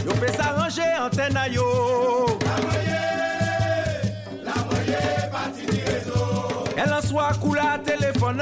yo 0.06 0.14
peut 0.14 0.32
s'arranger 0.38 0.92
antenne 1.04 1.36
à 1.36 1.48
yo. 1.50 1.66
La 2.46 2.58
moyenne, 2.66 4.14
la 4.46 4.56
moyenne, 4.64 5.30
bâti 5.32 5.66
réseau. 5.82 6.66
Elle 6.78 6.94
en 6.94 7.02
soit 7.02 7.34
cool 7.42 7.60
à 7.60 7.78
téléphone, 7.80 8.42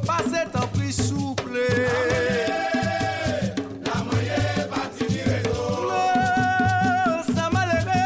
passez 0.06 0.46
en 0.54 0.66
plus 0.68 0.92
souple. 0.92 1.58
La 3.84 3.98
moyenne, 4.04 4.68
partie 4.70 5.06
du 5.12 5.20
réseau. 5.22 5.90
Ça 7.34 7.44
m'a 7.52 7.64
levé, 7.66 8.02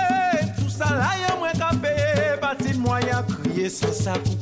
tout 0.59 0.71
ça 0.71 0.87
là, 0.91 1.11
y'a 1.21 1.35
moins 1.37 1.53
qu'à 1.53 1.71
payer, 1.77 2.37
partie 2.41 2.73
de 2.73 2.79
moyen, 2.79 3.25
crier 3.43 3.69
sans 3.69 3.93
ça 3.93 4.13
couper. 4.13 4.36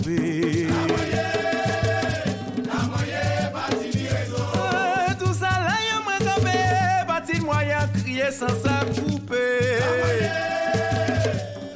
Sans 8.35 8.49
sa 8.49 8.85
couper. 9.01 9.79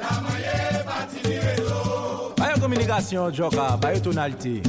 La 0.01 0.21
moyenne, 0.21 0.85
partie 0.85 1.23
du 1.23 1.39
réseau. 1.39 2.35
Pas 2.37 2.59
communication, 2.61 3.33
Joka, 3.33 3.79
pas 3.81 3.99
tonalité. 4.01 4.63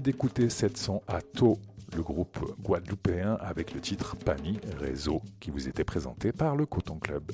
D'écouter 0.00 0.48
700 0.48 1.02
à 1.06 1.20
taux 1.20 1.58
le 1.96 2.02
groupe 2.02 2.38
guadeloupéen 2.62 3.36
avec 3.40 3.74
le 3.74 3.80
titre 3.80 4.16
Pani 4.16 4.60
Réseau 4.78 5.22
qui 5.40 5.50
vous 5.50 5.68
était 5.68 5.84
présenté 5.84 6.32
par 6.32 6.56
le 6.56 6.66
Coton 6.66 6.98
Club. 6.98 7.32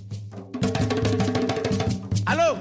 Allô? 2.26 2.56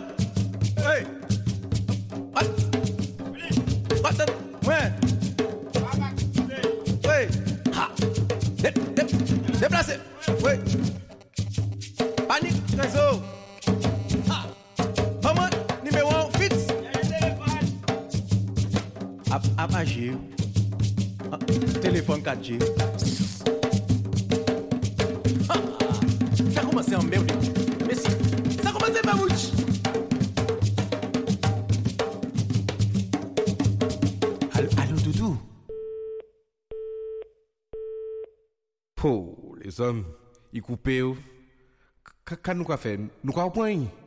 apaje 19.57 20.15
Telefon 21.81 22.19
4G 22.21 22.59
Sa 26.53 26.61
komanse 26.63 26.95
an 26.95 27.03
merde. 27.03 27.33
Mesi, 27.87 28.11
sa 28.63 28.71
komanse 28.71 29.01
mabouch 29.03 29.43
Alo, 34.55 34.69
alo, 34.79 34.95
doudou. 35.03 35.35
Po, 38.95 39.55
les 39.59 39.79
hommes, 39.79 40.05
y 40.53 40.61
koupe 40.61 40.95
yo 40.95 41.15
Ka 42.23 42.55
nou 42.55 42.65
ka 42.65 42.79
fe, 42.79 42.97
nou 43.21 43.35
ka 43.35 43.45
ou 43.45 43.53
pwenye 43.53 44.04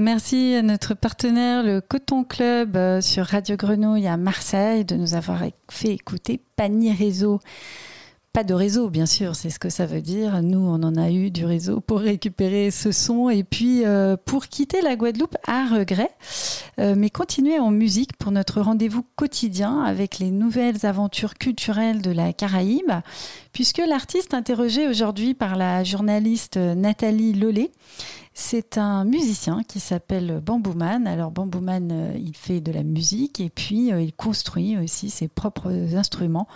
Merci 0.00 0.54
à 0.54 0.62
notre 0.62 0.94
partenaire, 0.94 1.62
le 1.62 1.82
Coton 1.82 2.24
Club 2.24 2.74
euh, 2.74 3.02
sur 3.02 3.26
Radio 3.26 3.56
Grenouille 3.56 4.06
à 4.06 4.16
Marseille, 4.16 4.86
de 4.86 4.96
nous 4.96 5.14
avoir 5.14 5.42
fait 5.70 5.92
écouter 5.92 6.40
Panier 6.56 6.94
Réseau. 6.94 7.38
Pas 8.32 8.42
de 8.42 8.54
réseau, 8.54 8.88
bien 8.88 9.04
sûr, 9.04 9.34
c'est 9.34 9.50
ce 9.50 9.58
que 9.58 9.68
ça 9.68 9.84
veut 9.84 10.00
dire. 10.00 10.40
Nous, 10.40 10.60
on 10.60 10.82
en 10.84 10.96
a 10.96 11.10
eu 11.10 11.30
du 11.30 11.44
réseau 11.44 11.80
pour 11.80 11.98
récupérer 11.98 12.70
ce 12.70 12.92
son 12.92 13.28
et 13.28 13.42
puis 13.42 13.84
euh, 13.84 14.16
pour 14.24 14.46
quitter 14.46 14.80
la 14.82 14.94
Guadeloupe 14.94 15.36
à 15.48 15.66
regret, 15.66 16.12
euh, 16.78 16.94
mais 16.96 17.10
continuer 17.10 17.58
en 17.58 17.70
musique 17.70 18.16
pour 18.16 18.30
notre 18.30 18.60
rendez-vous 18.60 19.04
quotidien 19.16 19.82
avec 19.82 20.18
les 20.20 20.30
nouvelles 20.30 20.86
aventures 20.86 21.34
culturelles 21.34 22.00
de 22.00 22.12
la 22.12 22.32
Caraïbe, 22.32 22.92
puisque 23.52 23.78
l'artiste 23.78 24.34
interrogé 24.34 24.88
aujourd'hui 24.88 25.34
par 25.34 25.56
la 25.56 25.84
journaliste 25.84 26.56
Nathalie 26.56 27.32
Lollet 27.32 27.70
c'est 28.32 28.78
un 28.78 29.04
musicien 29.04 29.62
qui 29.68 29.80
s'appelle 29.80 30.40
Bambouman. 30.40 31.06
Alors 31.06 31.30
Bambouman, 31.30 31.90
euh, 31.92 32.12
il 32.16 32.36
fait 32.36 32.60
de 32.60 32.72
la 32.72 32.82
musique 32.82 33.40
et 33.40 33.50
puis 33.50 33.92
euh, 33.92 34.00
il 34.00 34.14
construit 34.14 34.78
aussi 34.78 35.10
ses 35.10 35.28
propres 35.28 35.70
instruments 35.94 36.46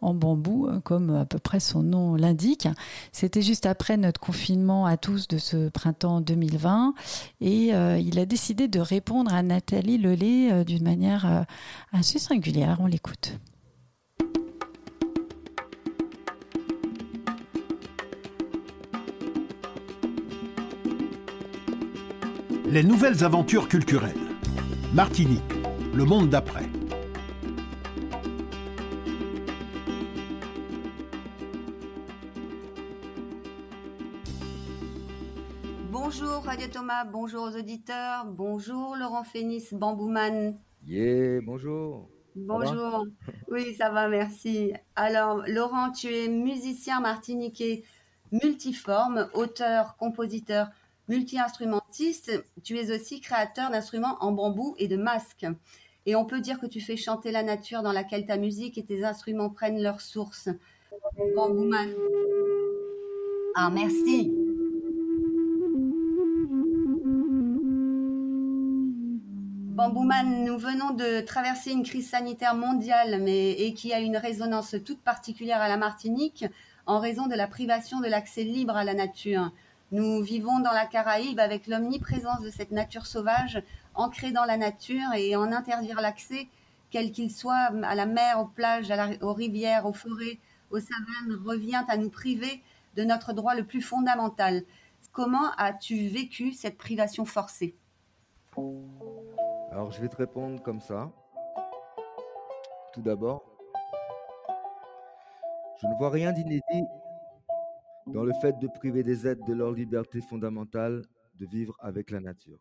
en 0.00 0.14
bambou, 0.14 0.68
euh, 0.68 0.80
comme 0.80 1.14
à 1.14 1.26
peu 1.26 1.38
près 1.38 1.60
son 1.60 1.82
nom 1.82 2.14
l'indique. 2.14 2.68
C'était 3.12 3.42
juste 3.42 3.66
après 3.66 3.96
notre 3.96 4.20
confinement 4.20 4.86
à 4.86 4.96
tous 4.96 5.28
de 5.28 5.38
ce 5.38 5.68
printemps 5.68 6.20
2020 6.20 6.94
et 7.40 7.72
il 7.72 8.18
a 8.18 8.26
décidé 8.26 8.68
de 8.68 8.80
répondre 8.80 9.34
à 9.34 9.42
Nathalie 9.42 9.98
Lelay 9.98 10.64
d'une 10.64 10.84
manière 10.84 11.44
assez 11.92 12.18
singulière. 12.18 12.78
On 12.80 12.86
l'écoute. 12.86 13.38
Les 22.74 22.82
nouvelles 22.82 23.22
aventures 23.22 23.68
culturelles. 23.68 24.18
Martinique, 24.92 25.40
le 25.94 26.04
monde 26.04 26.28
d'après. 26.28 26.64
Bonjour 35.92 36.42
Radio 36.42 36.66
Thomas, 36.66 37.04
bonjour 37.04 37.44
aux 37.44 37.56
auditeurs, 37.56 38.24
bonjour 38.26 38.96
Laurent 38.96 39.22
Fénis, 39.22 39.68
Bambouman. 39.70 40.58
Yeah, 40.84 41.42
bonjour. 41.42 42.10
Bonjour. 42.34 43.06
Oui, 43.52 43.76
ça 43.76 43.90
va, 43.90 44.08
merci. 44.08 44.72
Alors, 44.96 45.44
Laurent, 45.46 45.92
tu 45.92 46.08
es 46.08 46.26
musicien 46.26 46.98
martiniquais 46.98 47.84
multiforme, 48.32 49.28
auteur, 49.32 49.96
compositeur, 49.96 50.70
multi-instrumentiste. 51.08 52.44
Tu 52.62 52.78
es 52.78 52.90
aussi 52.90 53.20
créateur 53.20 53.70
d'instruments 53.70 54.16
en 54.20 54.32
bambou 54.32 54.74
et 54.78 54.88
de 54.88 54.96
masques. 54.96 55.46
Et 56.06 56.16
on 56.16 56.24
peut 56.24 56.40
dire 56.40 56.60
que 56.60 56.66
tu 56.66 56.80
fais 56.80 56.96
chanter 56.96 57.30
la 57.30 57.42
nature 57.42 57.82
dans 57.82 57.92
laquelle 57.92 58.26
ta 58.26 58.36
musique 58.36 58.76
et 58.76 58.84
tes 58.84 59.04
instruments 59.04 59.50
prennent 59.50 59.82
leur 59.82 60.00
source. 60.00 60.48
Bambouman. 61.34 61.90
Ah, 63.54 63.70
merci. 63.70 64.32
Bambouman, 69.74 70.44
nous 70.44 70.56
venons 70.58 70.92
de 70.92 71.20
traverser 71.20 71.72
une 71.72 71.82
crise 71.82 72.08
sanitaire 72.08 72.54
mondiale, 72.54 73.20
mais 73.22 73.52
et 73.52 73.74
qui 73.74 73.92
a 73.92 74.00
une 74.00 74.16
résonance 74.16 74.76
toute 74.84 75.00
particulière 75.00 75.60
à 75.60 75.68
la 75.68 75.76
Martinique 75.76 76.44
en 76.86 77.00
raison 77.00 77.26
de 77.26 77.34
la 77.34 77.46
privation 77.46 78.00
de 78.00 78.06
l'accès 78.06 78.44
libre 78.44 78.76
à 78.76 78.84
la 78.84 78.94
nature. 78.94 79.50
Nous 79.92 80.22
vivons 80.22 80.58
dans 80.60 80.72
la 80.72 80.86
Caraïbe 80.86 81.38
avec 81.38 81.66
l'omniprésence 81.66 82.40
de 82.40 82.50
cette 82.50 82.72
nature 82.72 83.06
sauvage 83.06 83.62
ancrée 83.94 84.32
dans 84.32 84.44
la 84.44 84.56
nature 84.56 85.12
et 85.16 85.36
en 85.36 85.52
interdire 85.52 86.00
l'accès, 86.00 86.48
quel 86.90 87.12
qu'il 87.12 87.30
soit, 87.30 87.70
à 87.82 87.94
la 87.94 88.06
mer, 88.06 88.40
aux 88.40 88.46
plages, 88.46 88.92
aux 89.20 89.32
rivières, 89.32 89.86
aux 89.86 89.92
forêts, 89.92 90.38
aux 90.70 90.80
savanes, 90.80 91.40
revient 91.44 91.84
à 91.88 91.96
nous 91.96 92.10
priver 92.10 92.62
de 92.96 93.04
notre 93.04 93.32
droit 93.32 93.54
le 93.54 93.64
plus 93.64 93.82
fondamental. 93.82 94.62
Comment 95.12 95.52
as-tu 95.58 96.08
vécu 96.08 96.52
cette 96.52 96.76
privation 96.76 97.24
forcée? 97.24 97.76
Alors, 99.70 99.92
je 99.92 100.00
vais 100.00 100.08
te 100.08 100.16
répondre 100.16 100.60
comme 100.62 100.80
ça. 100.80 101.10
Tout 102.92 103.02
d'abord, 103.02 103.44
je 105.80 105.86
ne 105.86 105.94
vois 105.98 106.10
rien 106.10 106.32
d'inédit 106.32 106.84
dans 108.06 108.24
le 108.24 108.32
fait 108.40 108.58
de 108.58 108.68
priver 108.68 109.02
des 109.02 109.26
êtres 109.26 109.44
de 109.44 109.54
leur 109.54 109.72
liberté 109.72 110.20
fondamentale 110.20 111.02
de 111.38 111.46
vivre 111.46 111.76
avec 111.80 112.10
la 112.10 112.20
nature. 112.20 112.58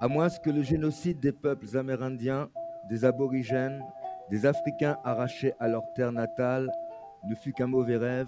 À 0.00 0.08
moins 0.08 0.28
que 0.28 0.50
le 0.50 0.62
génocide 0.62 1.20
des 1.20 1.32
peuples 1.32 1.76
amérindiens, 1.76 2.50
des 2.90 3.04
aborigènes, 3.04 3.82
des 4.30 4.44
Africains 4.44 4.98
arrachés 5.04 5.54
à 5.58 5.68
leur 5.68 5.82
terre 5.94 6.12
natale 6.12 6.70
ne 7.28 7.34
fût 7.34 7.52
qu'un 7.52 7.66
mauvais 7.66 7.96
rêve 7.96 8.26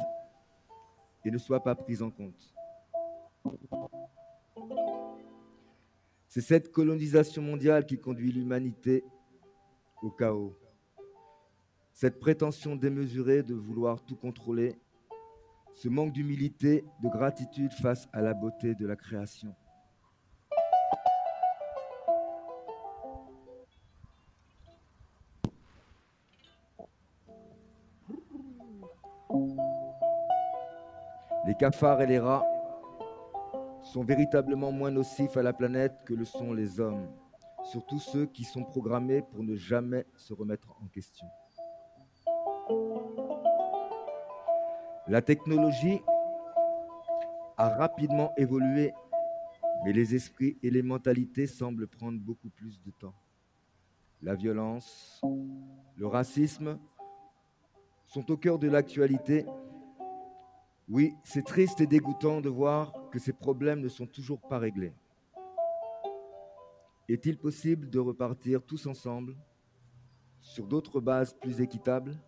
et 1.24 1.30
ne 1.30 1.38
soit 1.38 1.62
pas 1.62 1.74
pris 1.74 2.00
en 2.00 2.10
compte. 2.10 2.54
C'est 6.28 6.40
cette 6.40 6.72
colonisation 6.72 7.42
mondiale 7.42 7.84
qui 7.84 7.98
conduit 7.98 8.32
l'humanité 8.32 9.04
au 10.02 10.10
chaos. 10.10 10.56
Cette 12.00 12.20
prétention 12.20 12.76
démesurée 12.76 13.42
de 13.42 13.56
vouloir 13.56 14.00
tout 14.04 14.14
contrôler, 14.14 14.78
ce 15.74 15.88
manque 15.88 16.12
d'humilité, 16.12 16.84
de 17.02 17.08
gratitude 17.08 17.72
face 17.72 18.06
à 18.12 18.22
la 18.22 18.34
beauté 18.34 18.76
de 18.76 18.86
la 18.86 18.94
création. 18.94 19.52
Les 31.48 31.56
cafards 31.58 32.02
et 32.02 32.06
les 32.06 32.20
rats 32.20 32.46
sont 33.82 34.04
véritablement 34.04 34.70
moins 34.70 34.92
nocifs 34.92 35.36
à 35.36 35.42
la 35.42 35.52
planète 35.52 35.96
que 36.04 36.14
le 36.14 36.24
sont 36.24 36.52
les 36.52 36.78
hommes, 36.78 37.08
surtout 37.64 37.98
ceux 37.98 38.26
qui 38.26 38.44
sont 38.44 38.62
programmés 38.62 39.22
pour 39.22 39.42
ne 39.42 39.56
jamais 39.56 40.06
se 40.14 40.32
remettre 40.32 40.76
en 40.80 40.86
question. 40.86 41.26
La 45.08 45.22
technologie 45.22 46.00
a 47.56 47.70
rapidement 47.70 48.32
évolué, 48.36 48.92
mais 49.84 49.92
les 49.92 50.14
esprits 50.14 50.58
et 50.62 50.70
les 50.70 50.82
mentalités 50.82 51.46
semblent 51.46 51.88
prendre 51.88 52.20
beaucoup 52.20 52.50
plus 52.50 52.80
de 52.82 52.90
temps. 52.90 53.14
La 54.20 54.34
violence, 54.34 55.20
le 55.96 56.06
racisme 56.06 56.78
sont 58.06 58.30
au 58.30 58.36
cœur 58.36 58.58
de 58.58 58.68
l'actualité. 58.68 59.46
Oui, 60.88 61.14
c'est 61.24 61.44
triste 61.44 61.80
et 61.80 61.86
dégoûtant 61.86 62.40
de 62.40 62.48
voir 62.48 62.92
que 63.10 63.18
ces 63.18 63.32
problèmes 63.32 63.80
ne 63.80 63.88
sont 63.88 64.06
toujours 64.06 64.40
pas 64.40 64.58
réglés. 64.58 64.94
Est-il 67.08 67.38
possible 67.38 67.88
de 67.88 67.98
repartir 67.98 68.62
tous 68.62 68.86
ensemble 68.86 69.36
sur 70.42 70.66
d'autres 70.66 71.00
bases 71.00 71.32
plus 71.32 71.60
équitables? 71.60 72.18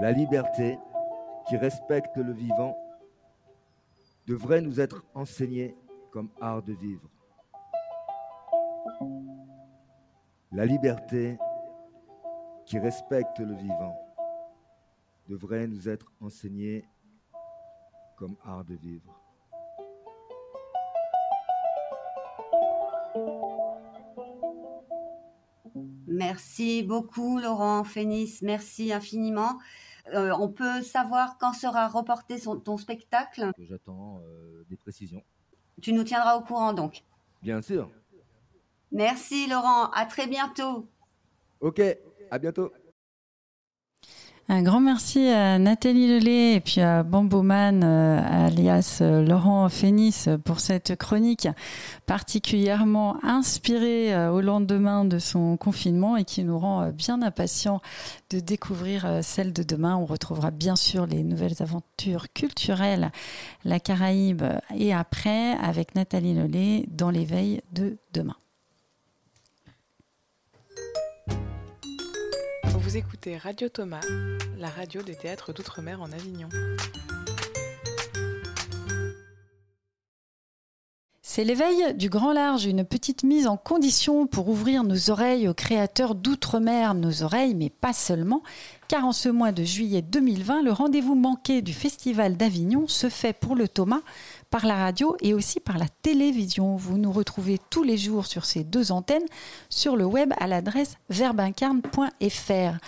La 0.00 0.12
liberté 0.12 0.78
qui 1.46 1.58
respecte 1.58 2.16
le 2.16 2.32
vivant 2.32 2.74
devrait 4.26 4.62
nous 4.62 4.80
être 4.80 5.04
enseignée 5.14 5.76
comme 6.10 6.30
art 6.40 6.62
de 6.62 6.72
vivre. 6.72 7.06
La 10.52 10.64
liberté 10.64 11.36
qui 12.64 12.78
respecte 12.78 13.40
le 13.40 13.54
vivant 13.54 13.94
devrait 15.28 15.66
nous 15.66 15.86
être 15.86 16.10
enseignée 16.22 16.88
comme 18.16 18.36
art 18.42 18.64
de 18.64 18.76
vivre. 18.76 19.20
Merci 26.06 26.82
beaucoup, 26.82 27.38
Laurent 27.38 27.84
Fénis. 27.84 28.38
Merci 28.40 28.92
infiniment. 28.92 29.58
Euh, 30.08 30.32
on 30.38 30.48
peut 30.48 30.82
savoir 30.82 31.36
quand 31.38 31.52
sera 31.52 31.88
reporté 31.88 32.40
ton 32.64 32.76
spectacle? 32.76 33.50
J'attends 33.58 34.20
euh, 34.20 34.64
des 34.68 34.76
précisions. 34.76 35.22
Tu 35.80 35.92
nous 35.92 36.04
tiendras 36.04 36.36
au 36.36 36.42
courant 36.42 36.72
donc 36.72 37.02
Bien 37.42 37.62
sûr. 37.62 37.90
Merci, 38.92 39.48
Laurent. 39.48 39.90
À 39.90 40.04
très 40.04 40.26
bientôt. 40.26 40.88
Ok, 41.60 41.80
à 42.30 42.38
bientôt. 42.38 42.72
Un 44.52 44.62
grand 44.62 44.80
merci 44.80 45.28
à 45.28 45.60
Nathalie 45.60 46.08
Lelay 46.08 46.54
et 46.56 46.60
puis 46.60 46.80
à 46.80 47.04
Bamboman, 47.04 47.84
euh, 47.84 48.46
alias 48.48 48.98
euh, 49.00 49.24
Laurent 49.24 49.68
Fénis, 49.68 50.24
pour 50.44 50.58
cette 50.58 50.96
chronique 50.96 51.46
particulièrement 52.04 53.24
inspirée 53.24 54.12
euh, 54.12 54.32
au 54.32 54.40
lendemain 54.40 55.04
de 55.04 55.20
son 55.20 55.56
confinement 55.56 56.16
et 56.16 56.24
qui 56.24 56.42
nous 56.42 56.58
rend 56.58 56.90
bien 56.90 57.22
impatients 57.22 57.80
de 58.30 58.40
découvrir 58.40 59.20
celle 59.22 59.52
de 59.52 59.62
demain. 59.62 59.94
On 59.94 60.04
retrouvera 60.04 60.50
bien 60.50 60.74
sûr 60.74 61.06
les 61.06 61.22
nouvelles 61.22 61.62
aventures 61.62 62.32
culturelles, 62.32 63.12
la 63.64 63.78
Caraïbe 63.78 64.42
et 64.76 64.92
après 64.92 65.52
avec 65.62 65.94
Nathalie 65.94 66.34
Lelay 66.34 66.86
dans 66.90 67.10
l'éveil 67.10 67.62
de 67.72 67.98
demain. 68.12 68.34
Vous 72.90 72.96
écoutez 72.96 73.36
Radio 73.36 73.68
Thomas, 73.68 74.00
la 74.58 74.68
radio 74.68 75.00
des 75.00 75.14
théâtres 75.14 75.52
d'outre-mer 75.52 76.02
en 76.02 76.10
Avignon. 76.10 76.48
C'est 81.22 81.44
l'éveil 81.44 81.94
du 81.94 82.08
grand 82.08 82.32
large, 82.32 82.64
une 82.64 82.84
petite 82.84 83.22
mise 83.22 83.46
en 83.46 83.56
condition 83.56 84.26
pour 84.26 84.48
ouvrir 84.48 84.82
nos 84.82 85.08
oreilles 85.10 85.46
aux 85.46 85.54
créateurs 85.54 86.16
d'outre-mer, 86.16 86.94
nos 86.94 87.22
oreilles, 87.22 87.54
mais 87.54 87.70
pas 87.70 87.92
seulement, 87.92 88.42
car 88.88 89.04
en 89.04 89.12
ce 89.12 89.28
mois 89.28 89.52
de 89.52 89.62
juillet 89.62 90.02
2020, 90.02 90.62
le 90.64 90.72
rendez-vous 90.72 91.14
manqué 91.14 91.62
du 91.62 91.72
Festival 91.72 92.36
d'Avignon 92.36 92.88
se 92.88 93.08
fait 93.08 93.32
pour 93.32 93.54
le 93.54 93.68
Thomas 93.68 94.02
par 94.50 94.66
la 94.66 94.76
radio 94.76 95.16
et 95.20 95.32
aussi 95.32 95.60
par 95.60 95.78
la 95.78 95.86
télévision. 96.02 96.74
Vous 96.74 96.98
nous 96.98 97.12
retrouvez 97.12 97.58
tous 97.70 97.84
les 97.84 97.96
jours 97.96 98.26
sur 98.26 98.44
ces 98.44 98.64
deux 98.64 98.90
antennes 98.90 99.24
sur 99.68 99.96
le 99.96 100.04
web 100.04 100.32
à 100.38 100.48
l'adresse 100.48 100.96
verbincarne.fr. 101.08 102.78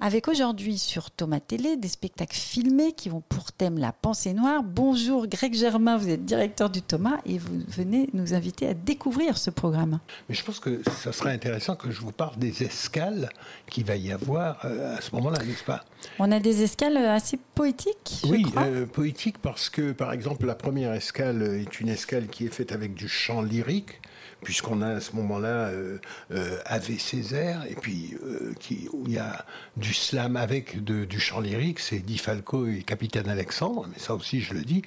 Avec 0.00 0.28
aujourd'hui 0.28 0.78
sur 0.78 1.10
Thomas 1.10 1.40
Télé 1.40 1.76
des 1.76 1.88
spectacles 1.88 2.36
filmés 2.36 2.92
qui 2.92 3.10
vont 3.10 3.22
pour 3.28 3.52
thème 3.52 3.76
la 3.76 3.92
pensée 3.92 4.32
noire. 4.32 4.62
Bonjour 4.62 5.26
Greg 5.26 5.54
Germain, 5.54 5.98
vous 5.98 6.08
êtes 6.08 6.24
directeur 6.24 6.70
du 6.70 6.80
Thomas 6.80 7.18
et 7.26 7.36
vous 7.36 7.60
venez 7.68 8.08
nous 8.14 8.32
inviter 8.32 8.68
à 8.68 8.74
découvrir 8.74 9.36
ce 9.36 9.50
programme. 9.50 10.00
Mais 10.28 10.34
je 10.34 10.42
pense 10.42 10.58
que 10.58 10.82
ça 11.02 11.12
serait 11.12 11.32
intéressant 11.32 11.76
que 11.76 11.90
je 11.90 12.00
vous 12.00 12.12
parle 12.12 12.36
des 12.38 12.62
escales 12.62 13.28
qu'il 13.68 13.84
va 13.84 13.96
y 13.96 14.10
avoir 14.10 14.64
euh, 14.64 14.96
à 14.96 15.00
ce 15.02 15.14
moment-là, 15.16 15.38
n'est-ce 15.44 15.64
pas? 15.64 15.84
On 16.18 16.30
a 16.32 16.40
des 16.40 16.62
escales 16.62 16.96
assez 16.96 17.38
poétiques. 17.54 18.22
oui, 18.28 18.44
euh, 18.56 18.86
poétiques 18.86 19.38
parce 19.38 19.70
que 19.70 19.92
par 19.92 20.12
exemple 20.12 20.46
la 20.46 20.54
première 20.54 20.92
escale 20.92 21.42
est 21.42 21.80
une 21.80 21.88
escale 21.88 22.26
qui 22.28 22.46
est 22.46 22.54
faite 22.54 22.72
avec 22.72 22.94
du 22.94 23.08
chant 23.08 23.42
lyrique, 23.42 24.00
puisqu'on 24.42 24.82
a 24.82 24.88
à 24.88 25.00
ce 25.00 25.14
moment-là 25.16 25.68
euh, 25.68 25.98
euh 26.30 26.58
Ave 26.64 26.98
Césaire, 26.98 27.64
et 27.68 27.74
puis 27.74 28.16
euh, 28.22 28.52
qui, 28.58 28.88
où 28.92 29.04
il 29.06 29.12
y 29.12 29.18
a 29.18 29.44
du 29.76 29.92
slam 29.92 30.36
avec 30.36 30.82
du 30.82 31.20
chant 31.20 31.40
lyrique, 31.40 31.80
c'est 31.80 31.98
Di 31.98 32.18
Falco 32.18 32.66
et 32.66 32.82
Capitaine 32.82 33.28
Alexandre, 33.28 33.86
mais 33.92 33.98
ça 33.98 34.14
aussi 34.14 34.40
je 34.40 34.54
le 34.54 34.62
dis. 34.62 34.82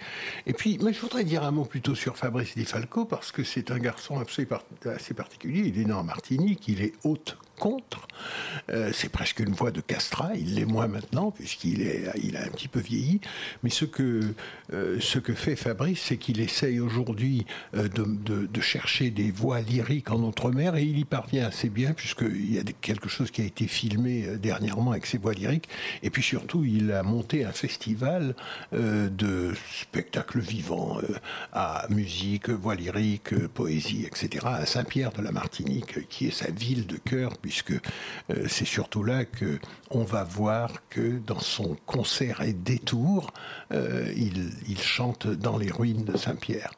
Et 0.47 0.53
puis, 0.53 0.79
mais 0.81 0.93
je 0.93 1.01
voudrais 1.01 1.23
dire 1.23 1.43
un 1.43 1.51
mot 1.51 1.65
plutôt 1.65 1.95
sur 1.95 2.17
Fabrice 2.17 2.55
Di 2.55 2.65
Falco, 2.65 3.05
parce 3.05 3.31
que 3.31 3.43
c'est 3.43 3.71
un 3.71 3.79
garçon 3.79 4.19
assez 4.19 5.13
particulier, 5.13 5.63
il 5.67 5.79
est 5.79 5.85
né 5.85 5.93
en 5.93 6.03
Martinique, 6.03 6.67
il 6.67 6.81
est 6.81 6.93
hôte 7.03 7.37
contre. 7.63 8.07
Euh, 8.69 8.91
c'est 8.93 9.07
presque 9.07 9.39
une 9.39 9.53
voix 9.53 9.71
de 9.71 9.79
Castra, 9.79 10.31
il 10.35 10.55
l'est 10.55 10.65
moins 10.65 10.87
maintenant, 10.87 11.31
puisqu'il 11.31 11.81
est, 11.81 12.11
il 12.21 12.35
a 12.35 12.41
un 12.41 12.49
petit 12.49 12.67
peu 12.67 12.81
vieilli. 12.81 13.21
Mais 13.63 13.69
ce 13.69 13.85
que, 13.85 14.19
euh, 14.73 14.97
ce 14.99 15.17
que 15.17 15.33
fait 15.33 15.55
Fabrice, 15.55 16.01
c'est 16.01 16.17
qu'il 16.17 16.41
essaye 16.41 16.81
aujourd'hui 16.81 17.45
euh, 17.75 17.87
de, 17.87 18.03
de, 18.47 18.61
chercher 18.61 19.11
des 19.11 19.31
voix 19.31 19.61
lyriques 19.61 20.11
en 20.11 20.21
outre-mer, 20.23 20.75
et 20.75 20.83
il 20.83 20.99
y 20.99 21.05
parvient 21.05 21.47
assez 21.47 21.69
bien, 21.69 21.93
puisqu'il 21.93 22.53
y 22.53 22.59
a 22.59 22.63
quelque 22.81 23.07
chose 23.07 23.31
qui 23.31 23.41
a 23.41 23.45
été 23.45 23.67
filmé 23.67 24.27
dernièrement 24.41 24.91
avec 24.91 25.05
ses 25.05 25.17
voix 25.17 25.33
lyriques. 25.33 25.69
Et 26.01 26.09
puis 26.09 26.23
surtout, 26.23 26.65
il 26.65 26.91
a 26.91 27.03
monté 27.03 27.45
un 27.45 27.51
festival 27.51 28.35
de 28.71 29.53
spectacles 29.81 30.39
vivants 30.39 30.99
à 31.51 31.85
musique, 31.89 32.49
voix 32.49 32.75
lyrique, 32.75 33.35
poésie, 33.53 34.05
etc., 34.05 34.45
à 34.45 34.65
Saint-Pierre 34.65 35.11
de 35.11 35.21
la 35.21 35.31
Martinique, 35.31 36.07
qui 36.07 36.27
est 36.27 36.31
sa 36.31 36.51
ville 36.51 36.87
de 36.87 36.97
cœur, 36.97 37.37
puisque 37.53 37.73
euh, 38.31 38.47
c'est 38.47 38.65
surtout 38.65 39.03
là 39.03 39.25
que 39.25 39.59
on 39.91 40.03
va 40.03 40.23
voir 40.23 40.81
que 40.89 41.19
dans 41.19 41.39
son 41.39 41.77
concert 41.85 42.41
et 42.41 42.53
détour, 42.53 43.31
euh, 43.71 44.11
il 44.15 44.81
chante 44.81 45.27
dans 45.27 45.59
les 45.59 45.69
ruines 45.69 46.03
de 46.03 46.17
Saint-Pierre. 46.17 46.71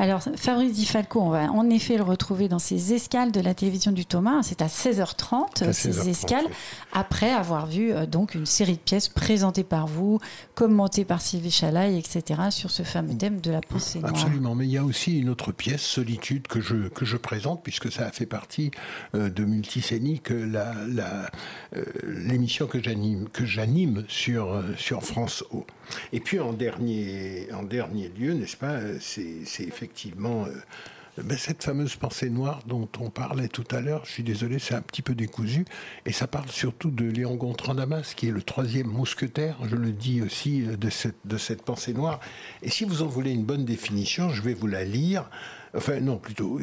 Alors, 0.00 0.22
Fabrice 0.36 0.74
Di 0.74 0.86
Falco, 0.86 1.20
on 1.20 1.30
va 1.30 1.50
en 1.50 1.68
effet 1.70 1.96
le 1.96 2.04
retrouver 2.04 2.46
dans 2.46 2.60
ces 2.60 2.94
escales 2.94 3.32
de 3.32 3.40
la 3.40 3.52
télévision 3.52 3.90
du 3.90 4.06
Thomas. 4.06 4.42
C'est 4.44 4.62
à 4.62 4.68
16h30, 4.68 5.72
ces 5.72 6.08
escales, 6.08 6.46
après 6.92 7.32
avoir 7.32 7.66
vu 7.66 7.90
euh, 7.90 8.06
donc 8.06 8.36
une 8.36 8.46
série 8.46 8.74
de 8.74 8.78
pièces 8.78 9.08
présentées 9.08 9.64
par 9.64 9.88
vous, 9.88 10.20
commentées 10.54 11.04
par 11.04 11.20
Sylvie 11.20 11.50
Chalaï, 11.50 11.98
etc., 11.98 12.42
sur 12.50 12.70
ce 12.70 12.84
fameux 12.84 13.16
thème 13.16 13.40
de 13.40 13.50
la 13.50 13.60
pensée 13.60 13.98
noire. 13.98 14.12
Absolument, 14.12 14.54
mais 14.54 14.66
il 14.66 14.70
y 14.70 14.78
a 14.78 14.84
aussi 14.84 15.18
une 15.18 15.30
autre 15.30 15.50
pièce, 15.50 15.82
Solitude, 15.82 16.46
que 16.46 16.60
je, 16.60 16.88
que 16.88 17.04
je 17.04 17.16
présente, 17.16 17.64
puisque 17.64 17.90
ça 17.90 18.06
a 18.06 18.12
fait 18.12 18.26
partie 18.26 18.70
euh, 19.16 19.30
de 19.30 19.44
Multisénique, 19.44 20.30
l'émission 22.04 22.68
la, 22.72 22.80
que 23.32 23.44
j'anime 23.46 24.04
sur, 24.06 24.62
sur 24.76 25.02
France 25.02 25.42
O. 25.50 25.66
Et 26.12 26.20
puis 26.20 26.38
en 26.38 26.52
dernier, 26.52 27.48
en 27.52 27.64
dernier 27.64 28.10
lieu, 28.16 28.34
n'est-ce 28.34 28.56
pas, 28.56 28.78
c'est 29.00 29.42
effectivement 29.60 29.87
euh, 30.46 31.22
ben, 31.22 31.36
cette 31.36 31.64
fameuse 31.64 31.96
pensée 31.96 32.30
noire 32.30 32.60
dont 32.66 32.88
on 33.00 33.10
parlait 33.10 33.48
tout 33.48 33.64
à 33.70 33.80
l'heure. 33.80 34.04
Je 34.04 34.10
suis 34.12 34.22
désolé, 34.22 34.58
c'est 34.58 34.74
un 34.74 34.82
petit 34.82 35.02
peu 35.02 35.14
décousu. 35.14 35.64
Et 36.06 36.12
ça 36.12 36.26
parle 36.26 36.48
surtout 36.48 36.90
de 36.90 37.04
Léon 37.04 37.34
Gontran 37.34 37.74
Damas, 37.74 38.14
qui 38.14 38.28
est 38.28 38.32
le 38.32 38.42
troisième 38.42 38.86
mousquetaire, 38.86 39.56
je 39.68 39.76
le 39.76 39.92
dis 39.92 40.22
aussi, 40.22 40.64
euh, 40.66 40.76
de 40.76 41.38
cette 41.38 41.62
pensée 41.62 41.92
noire. 41.92 42.20
Et 42.62 42.70
si 42.70 42.84
vous 42.84 43.02
en 43.02 43.06
voulez 43.06 43.32
une 43.32 43.44
bonne 43.44 43.64
définition, 43.64 44.30
je 44.30 44.42
vais 44.42 44.54
vous 44.54 44.66
la 44.66 44.84
lire. 44.84 45.28
Enfin, 45.78 46.00
non, 46.00 46.16
plutôt. 46.16 46.58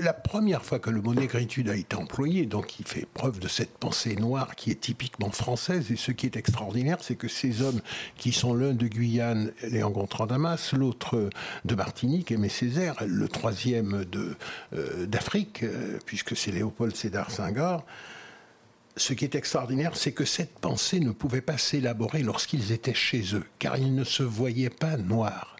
La 0.00 0.12
première 0.12 0.64
fois 0.64 0.80
que 0.80 0.90
le 0.90 1.00
mot 1.00 1.14
négritude 1.14 1.68
a 1.68 1.76
été 1.76 1.94
employé, 1.94 2.44
donc 2.44 2.80
il 2.80 2.88
fait 2.88 3.06
preuve 3.06 3.38
de 3.38 3.46
cette 3.46 3.78
pensée 3.78 4.16
noire 4.16 4.56
qui 4.56 4.72
est 4.72 4.80
typiquement 4.80 5.30
française. 5.30 5.92
Et 5.92 5.96
ce 5.96 6.10
qui 6.10 6.26
est 6.26 6.36
extraordinaire, 6.36 6.98
c'est 7.00 7.14
que 7.14 7.28
ces 7.28 7.62
hommes 7.62 7.80
qui 8.16 8.32
sont 8.32 8.54
l'un 8.54 8.72
de 8.72 8.88
Guyane, 8.88 9.52
Léon 9.62 9.90
Gontran 9.90 10.26
Damas, 10.26 10.72
l'autre 10.72 11.30
de 11.64 11.74
Martinique, 11.76 12.32
Aimé 12.32 12.48
Césaire, 12.48 12.96
le 13.06 13.28
troisième 13.28 14.04
euh, 14.74 15.06
d'Afrique, 15.06 15.62
euh, 15.62 16.00
puisque 16.04 16.36
c'est 16.36 16.50
Léopold 16.50 16.96
Sédar 16.96 17.30
Senghor, 17.30 17.86
ce 18.96 19.12
qui 19.12 19.24
est 19.24 19.36
extraordinaire, 19.36 19.94
c'est 19.94 20.10
que 20.10 20.24
cette 20.24 20.58
pensée 20.58 20.98
ne 20.98 21.12
pouvait 21.12 21.42
pas 21.42 21.58
s'élaborer 21.58 22.24
lorsqu'ils 22.24 22.72
étaient 22.72 22.92
chez 22.92 23.36
eux, 23.36 23.44
car 23.60 23.76
ils 23.76 23.94
ne 23.94 24.02
se 24.02 24.24
voyaient 24.24 24.68
pas 24.68 24.96
noirs. 24.96 25.57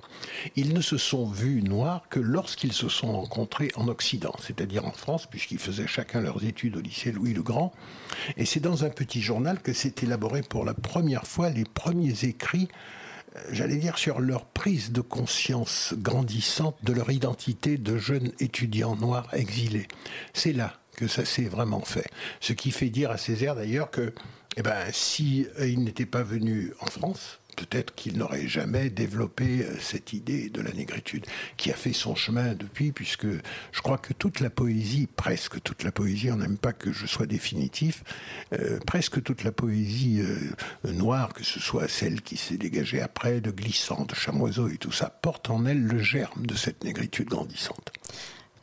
Ils 0.57 0.74
ne 0.74 0.81
se 0.81 0.96
sont 0.96 1.26
vus 1.26 1.62
noirs 1.62 2.09
que 2.09 2.20
lorsqu'ils 2.20 2.72
se 2.72 2.88
sont 2.88 3.12
rencontrés 3.12 3.70
en 3.76 3.88
Occident, 3.88 4.35
c'est-à-dire 4.42 4.87
en 4.87 4.92
France, 4.92 5.26
puisqu'ils 5.26 5.59
faisaient 5.59 5.87
chacun 5.87 6.20
leurs 6.20 6.44
études 6.44 6.76
au 6.76 6.81
lycée 6.81 7.12
Louis 7.12 7.35
le 7.35 7.42
Grand. 7.42 7.72
Et 8.37 8.44
c'est 8.44 8.61
dans 8.61 8.85
un 8.85 8.90
petit 8.90 9.20
journal 9.20 9.61
que 9.61 9.72
s'est 9.72 9.94
élaboré 10.02 10.42
pour 10.42 10.64
la 10.64 10.74
première 10.74 11.26
fois 11.26 11.50
les 11.50 11.64
premiers 11.64 12.24
écrits 12.24 12.68
euh, 13.37 13.40
j'allais 13.50 13.76
dire, 13.76 13.98
sur 13.98 14.20
leur 14.20 14.44
prise 14.44 14.92
de 14.92 15.00
conscience 15.00 15.94
grandissante 15.96 16.76
de 16.83 16.92
leur 16.92 17.11
identité 17.11 17.76
de 17.76 17.98
jeunes 17.98 18.33
étudiants 18.40 18.96
noirs 18.96 19.28
exilés. 19.35 19.88
C'est 20.33 20.52
là 20.52 20.74
que 20.96 21.07
ça 21.07 21.24
s'est 21.24 21.44
vraiment 21.44 21.81
fait. 21.81 22.07
Ce 22.40 22.52
qui 22.52 22.70
fait 22.70 22.90
dire 22.90 23.11
à 23.11 23.18
Césaire 23.18 23.54
d'ailleurs 23.54 23.90
que, 23.90 24.12
eh 24.57 24.62
ben, 24.62 24.87
si 24.92 25.46
il 25.61 25.85
n'était 25.85 26.07
pas 26.07 26.22
venu 26.22 26.72
en 26.81 26.87
France, 26.87 27.38
peut-être 27.58 27.94
qu'il 27.96 28.18
n'aurait 28.18 28.46
jamais 28.46 28.88
développé 28.88 29.62
euh, 29.62 29.76
cette 29.80 30.12
idée 30.12 30.48
de 30.48 30.60
la 30.60 30.70
négritude, 30.70 31.26
qui 31.56 31.72
a 31.72 31.74
fait 31.74 31.92
son 31.92 32.14
chemin 32.14 32.54
depuis, 32.54 32.92
puisque 32.92 33.26
je 33.26 33.80
crois 33.82 33.98
que 33.98 34.12
toute 34.12 34.38
la 34.40 34.48
poésie, 34.48 35.08
presque 35.16 35.60
toute 35.62 35.82
la 35.82 35.90
poésie, 35.90 36.30
on 36.30 36.36
n'aime 36.36 36.56
pas 36.56 36.72
que 36.72 36.92
je 36.92 37.06
sois 37.06 37.26
définitif, 37.26 38.04
euh, 38.52 38.78
presque 38.86 39.22
toute 39.22 39.42
la 39.42 39.50
poésie 39.52 40.20
euh, 40.20 40.92
noire, 40.92 41.34
que 41.34 41.42
ce 41.42 41.58
soit 41.58 41.88
celle 41.88 42.22
qui 42.22 42.36
s'est 42.36 42.58
dégagée 42.58 43.00
après, 43.00 43.40
de 43.40 43.50
Glissant, 43.50 44.04
de 44.04 44.14
Chamoiseau 44.14 44.68
et 44.68 44.78
tout 44.78 44.92
ça, 44.92 45.10
porte 45.10 45.50
en 45.50 45.66
elle 45.66 45.82
le 45.82 45.98
germe 45.98 46.46
de 46.46 46.54
cette 46.54 46.84
négritude 46.84 47.28
grandissante. 47.28 47.92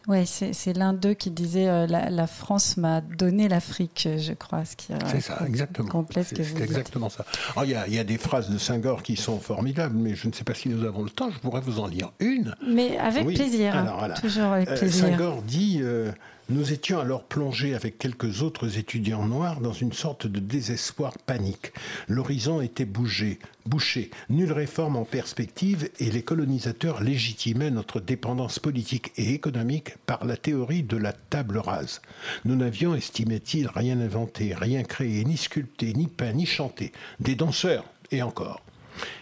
Oui, 0.08 0.26
c'est 0.28 0.74
l'un 0.74 0.94
d'eux 0.94 1.16
qui 1.16 1.32
disait 1.32 1.68
euh, 1.68 1.88
la, 1.88 2.28
France 2.28 2.78
m'a 2.78 3.02
donné 3.02 3.48
l'Afrique, 3.48 4.08
je 4.18 4.34
crois. 4.34 4.64
C'est 4.66 5.22
ça, 5.22 5.42
exactement. 5.48 6.06
C'est 6.12 6.40
exactement 6.40 7.10
ça. 7.10 7.26
Il 7.64 7.70
y, 7.70 7.96
y, 7.96 8.00
a 8.00 8.04
des 8.04 8.18
phrases 8.18 8.50
de 8.50 8.58
Senghor 8.58 9.02
qui 9.02 9.16
sont 9.16 9.40
formidables, 9.40 9.96
mais 9.98 10.16
je 10.16 10.28
ne 10.28 10.34
sais 10.34 10.44
pas 10.44 10.54
si 10.54 10.70
nous 10.70 10.86
avons 10.86 11.04
le 11.04 11.10
temps. 11.10 11.32
Je 11.32 11.40
pourrais 11.40 11.62
vous 11.62 11.80
en 11.80 11.88
lire 11.88 12.12
une. 12.20 12.56
Mais 12.68 12.98
avec 12.98 13.26
plaisir. 13.28 13.76
Hein. 13.76 14.14
Toujours 14.22 14.46
avec 14.46 14.70
euh, 14.70 14.78
plaisir. 14.78 15.06
Senghor 15.06 15.42
dit 15.42 15.80
euh, 15.82 16.12
nous 16.50 16.72
étions 16.72 17.00
alors 17.00 17.24
plongés 17.24 17.74
avec 17.74 17.98
quelques 17.98 18.42
autres 18.42 18.78
étudiants 18.78 19.26
noirs 19.26 19.62
dans 19.62 19.74
une 19.74 19.94
sorte 19.94 20.28
de 20.28 20.40
désespoir 20.40 21.18
panique. 21.26 21.74
L'horizon 22.08 22.62
était 22.62 22.86
bougé, 22.86 23.40
bouché, 23.66 24.12
nulle 24.30 24.52
réforme 24.52 24.96
en 24.96 25.06
perspective 25.06 25.90
et 26.00 26.12
les 26.12 26.22
colonisateurs 26.22 27.02
légitimaient 27.02 27.72
notre 27.72 28.00
dépendance 28.00 28.60
politique 28.60 29.12
et 29.18 29.34
économique 29.34 29.98
par 30.06 30.26
la 30.26 30.38
théorie 30.38 30.84
de 30.84 30.98
la 30.98 31.14
table 31.14 31.58
rase. 31.58 32.02
Nous 32.46 32.56
n'avions, 32.56 32.94
estimait-il, 32.94 33.68
rien 33.68 34.00
inventé, 34.00 34.54
rien 34.54 34.84
créé, 34.84 35.24
ni 35.26 35.38
sculpté, 35.38 35.94
ni 35.94 36.08
peint, 36.08 36.34
ni 36.34 36.46
chanté. 36.46 36.92
Des 37.20 37.36
danseurs, 37.36 37.86
et 38.12 38.22
encore. 38.22 38.62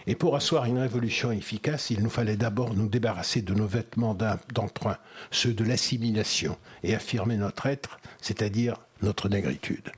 Et 0.06 0.14
pour 0.14 0.36
asseoir 0.36 0.64
une 0.66 0.78
révolution 0.78 1.32
efficace, 1.32 1.90
il 1.90 2.02
nous 2.02 2.10
fallait 2.10 2.36
d'abord 2.36 2.74
nous 2.74 2.88
débarrasser 2.88 3.42
de 3.42 3.54
nos 3.54 3.66
vêtements 3.66 4.14
d'emprunt, 4.52 4.98
ceux 5.30 5.52
de 5.52 5.64
l'assimilation, 5.64 6.56
et 6.82 6.94
affirmer 6.94 7.36
notre 7.36 7.66
être, 7.66 7.98
c'est-à-dire 8.20 8.76
notre 9.02 9.28
négritude. 9.28 9.90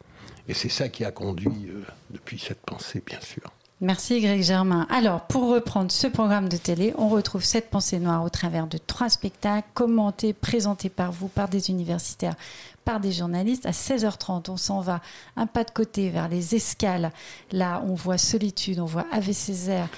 Et 0.48 0.54
c'est 0.54 0.68
ça 0.68 0.88
qui 0.88 1.04
a 1.04 1.10
conduit 1.10 1.68
euh, 1.68 1.82
depuis 2.10 2.38
cette 2.38 2.60
pensée, 2.60 3.02
bien 3.04 3.20
sûr. 3.20 3.52
Merci 3.82 4.22
Greg 4.22 4.42
Germain. 4.42 4.86
Alors, 4.88 5.26
pour 5.26 5.50
reprendre 5.50 5.92
ce 5.92 6.06
programme 6.06 6.48
de 6.48 6.56
télé, 6.56 6.94
on 6.96 7.10
retrouve 7.10 7.44
cette 7.44 7.68
pensée 7.68 7.98
noire 7.98 8.24
au 8.24 8.30
travers 8.30 8.66
de 8.66 8.78
trois 8.78 9.10
spectacles 9.10 9.68
commentés, 9.74 10.32
présentés 10.32 10.88
par 10.88 11.12
vous, 11.12 11.28
par 11.28 11.50
des 11.50 11.68
universitaires, 11.68 12.36
par 12.86 13.00
des 13.00 13.12
journalistes. 13.12 13.66
À 13.66 13.72
16h30, 13.72 14.50
on 14.50 14.56
s'en 14.56 14.80
va 14.80 15.02
un 15.36 15.46
pas 15.46 15.62
de 15.62 15.70
côté 15.70 16.08
vers 16.08 16.28
les 16.28 16.54
escales. 16.54 17.12
Là, 17.52 17.82
on 17.86 17.92
voit 17.92 18.16
Solitude, 18.16 18.80
on 18.80 18.86
voit 18.86 19.04
Ave 19.12 19.32
Césaire 19.32 19.90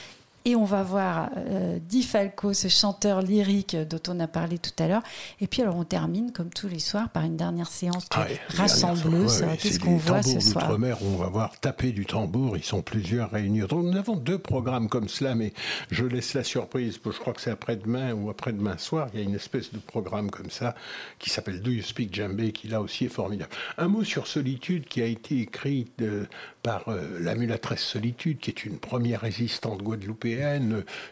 et 0.48 0.56
on 0.56 0.64
va 0.64 0.82
voir 0.82 1.28
euh, 1.36 1.78
Di 1.78 2.02
Falco, 2.02 2.54
ce 2.54 2.68
chanteur 2.68 3.20
lyrique 3.20 3.76
dont 3.76 4.00
on 4.08 4.18
a 4.18 4.26
parlé 4.26 4.56
tout 4.56 4.72
à 4.82 4.88
l'heure. 4.88 5.02
Et 5.42 5.46
puis 5.46 5.60
alors 5.60 5.76
on 5.76 5.84
termine 5.84 6.32
comme 6.32 6.48
tous 6.48 6.68
les 6.68 6.78
soirs 6.78 7.10
par 7.10 7.24
une 7.24 7.36
dernière 7.36 7.70
séance 7.70 8.06
ah 8.12 8.24
rassembleuse. 8.48 9.44
Qu'est-ce 9.60 9.78
qu'on 9.78 9.98
voit 9.98 10.22
ce 10.22 10.40
soir 10.40 10.70
On 11.02 11.16
va 11.16 11.26
voir 11.26 11.60
taper 11.60 11.92
du 11.92 12.06
tambour. 12.06 12.56
Ils 12.56 12.64
sont 12.64 12.80
plusieurs 12.80 13.30
réunis. 13.30 13.60
Donc 13.60 13.84
nous 13.84 13.98
avons 13.98 14.16
deux 14.16 14.38
programmes 14.38 14.88
comme 14.88 15.08
cela, 15.08 15.34
mais 15.34 15.52
je 15.90 16.06
laisse 16.06 16.32
la 16.32 16.44
surprise. 16.44 16.98
Je 17.04 17.10
crois 17.10 17.34
que 17.34 17.42
c'est 17.42 17.50
après-demain 17.50 18.14
ou 18.14 18.30
après-demain 18.30 18.78
soir. 18.78 19.08
Il 19.12 19.20
y 19.20 19.22
a 19.22 19.26
une 19.26 19.34
espèce 19.34 19.70
de 19.70 19.78
programme 19.78 20.30
comme 20.30 20.50
ça 20.50 20.74
qui 21.18 21.28
s'appelle 21.28 21.60
Do 21.60 21.70
You 21.70 21.82
Speak 21.82 22.14
Djembe, 22.14 22.52
qui 22.52 22.68
là 22.68 22.80
aussi 22.80 23.04
est 23.04 23.10
formidable. 23.10 23.50
Un 23.76 23.88
mot 23.88 24.02
sur 24.02 24.26
Solitude 24.26 24.86
qui 24.86 25.02
a 25.02 25.06
été 25.06 25.40
écrit 25.40 25.88
de, 25.98 26.26
par 26.62 26.88
euh, 26.88 27.18
la 27.20 27.34
mulatresse 27.34 27.82
Solitude, 27.82 28.38
qui 28.38 28.50
est 28.50 28.64
une 28.64 28.78
première 28.78 29.20
résistante 29.20 29.82
guadeloupéenne, 29.82 30.37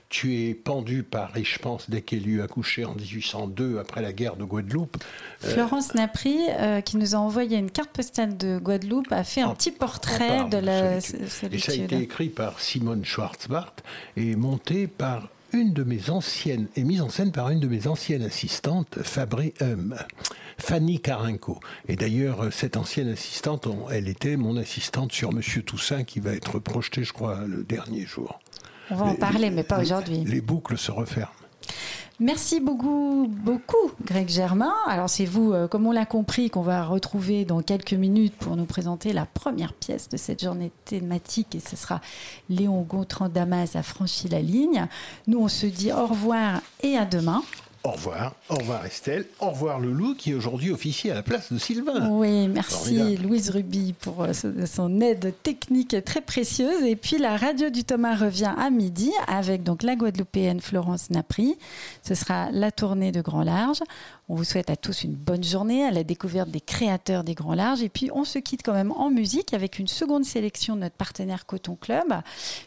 tuée, 0.09 0.55
pendue 0.55 1.03
par 1.03 1.33
pense, 1.61 1.91
dès 1.91 2.03
qu'elle 2.03 2.27
eut 2.29 2.43
accouché 2.43 2.85
en 2.85 2.95
1802 2.95 3.79
après 3.79 4.03
la 4.03 4.13
guerre 4.13 4.37
de 4.37 4.45
Guadeloupe. 4.45 4.97
Euh, 5.45 5.53
Florence 5.53 5.95
Napri, 5.95 6.39
euh, 6.59 6.81
qui 6.81 6.97
nous 6.97 7.15
a 7.15 7.19
envoyé 7.19 7.59
une 7.59 7.71
carte 7.71 7.91
postale 7.91 8.37
de 8.37 8.59
Guadeloupe, 8.59 9.11
a 9.11 9.25
fait 9.25 9.43
un 9.43 9.55
petit 9.55 9.73
portrait 9.73 10.49
de 10.49 10.59
la 10.59 11.01
Solitude. 11.01 11.55
Et 11.55 11.59
ça 11.59 11.73
a 11.73 11.75
été 11.75 11.99
écrit 11.99 12.29
par 12.29 12.61
Simone 12.61 13.05
Schwarzbart 13.05 13.77
et 14.17 14.37
monté 14.37 14.87
par 14.87 15.29
une 15.53 15.73
de 15.73 15.85
mes 15.85 16.11
anciennes, 16.11 16.67
et 16.77 16.83
mise 16.83 17.01
en 17.01 17.09
scène 17.09 17.33
par 17.33 17.51
une 17.51 17.61
de 17.61 17.69
mes 17.69 17.87
anciennes 17.87 18.23
assistantes, 18.23 19.03
Fabri, 19.03 19.55
Fanny 20.59 21.01
Carinco. 21.01 21.61
Et 21.89 21.97
d'ailleurs, 21.97 22.45
euh, 22.45 22.51
cette 22.51 22.77
ancienne 22.77 23.09
assistante, 23.09 23.69
elle 23.91 24.09
était 24.09 24.37
mon 24.37 24.57
assistante 24.57 25.13
sur 25.13 25.33
Monsieur 25.33 25.63
Toussaint, 25.63 26.05
qui 26.05 26.21
va 26.21 26.33
être 26.33 26.59
projeté, 26.59 27.05
je 27.05 27.13
crois, 27.13 27.45
le 27.47 27.63
dernier 27.63 28.07
jour. 28.07 28.41
On 28.91 28.95
va 28.95 29.07
en 29.07 29.15
parler, 29.15 29.51
mais 29.51 29.63
pas 29.63 29.81
aujourd'hui. 29.81 30.25
Les 30.25 30.41
boucles 30.41 30.79
se 30.79 30.91
referment. 30.91 31.33
Merci 32.19 32.61
beaucoup, 32.61 33.27
beaucoup, 33.29 33.91
Greg 34.03 34.31
Germain. 34.31 34.73
Alors 34.87 35.11
c'est 35.11 35.27
vous, 35.27 35.53
euh, 35.53 35.69
comme 35.69 35.87
on 35.87 35.93
l'a 35.93 36.07
compris, 36.07 36.49
qu'on 36.49 36.63
va 36.63 36.83
retrouver 36.83 37.45
dans 37.45 37.61
quelques 37.61 37.93
minutes 37.93 38.35
pour 38.37 38.57
nous 38.57 38.65
présenter 38.65 39.13
la 39.13 39.27
première 39.27 39.75
pièce 39.75 40.09
de 40.09 40.17
cette 40.17 40.43
journée 40.43 40.73
thématique, 40.87 41.55
et 41.55 41.61
ce 41.61 41.77
sera 41.77 42.01
Léon 42.49 42.81
Gautran 42.81 43.29
Damas 43.29 43.77
a 43.77 43.83
franchi 43.83 44.31
la 44.31 44.41
ligne. 44.41 44.87
Nous, 45.27 45.39
on 45.39 45.49
se 45.49 45.67
dit 45.67 45.93
au 45.93 46.07
revoir 46.07 46.63
et 46.83 46.97
à 46.97 47.05
demain. 47.05 47.43
Au 47.87 47.93
revoir. 47.93 48.35
Au 48.49 48.57
revoir 48.57 48.85
Estelle. 48.85 49.27
Au 49.39 49.51
revoir 49.51 49.79
Loulou 49.79 50.17
qui 50.17 50.33
est 50.33 50.35
aujourd'hui 50.35 50.73
officier 50.73 51.13
à 51.13 51.15
la 51.15 51.23
place 51.23 51.53
de 51.53 51.59
Sylvain. 51.59 52.09
Oui, 52.11 52.49
merci 52.49 53.17
Louise 53.17 53.51
Ruby 53.51 53.93
pour 53.93 54.25
euh, 54.25 54.33
son 54.33 55.01
aide 55.01 55.33
technique 55.45 55.97
très 56.05 56.21
précieuse. 56.21 56.83
Et 56.83 56.97
puis 56.97 57.17
la 57.17 57.37
radio 57.37 57.71
du 57.71 57.85
Thomas 57.85 58.17
revient 58.17 58.53
à 58.59 58.71
midi 58.71 59.13
avec 59.29 59.63
donc 59.63 59.85
la 59.85 59.95
Guadeloupéenne 59.95 60.61
Florence 60.61 61.11
Napri. 61.11 61.57
Ce 62.03 62.17
sera 62.17 62.51
la 62.51 62.73
tournée 62.73 63.13
de 63.13 63.21
Grand 63.21 63.45
Large. 63.45 63.85
On 64.29 64.35
vous 64.35 64.43
souhaite 64.43 64.69
à 64.69 64.75
tous 64.75 65.05
une 65.05 65.15
bonne 65.15 65.45
journée 65.45 65.85
à 65.85 65.93
la 65.93 66.03
découverte 66.03 66.51
des 66.51 66.61
créateurs 66.61 67.23
des 67.23 67.35
Grands 67.35 67.55
Larges. 67.55 67.85
Et 67.85 67.89
puis 67.89 68.11
on 68.13 68.25
se 68.25 68.41
quitte 68.41 68.63
quand 68.65 68.75
même 68.75 68.91
en 68.91 69.11
musique 69.11 69.55
avec 69.55 69.79
une 69.79 69.87
seconde 69.87 70.25
sélection 70.25 70.75
de 70.75 70.81
notre 70.81 70.97
partenaire 70.97 71.47
Coton 71.47 71.77
Club. 71.81 72.15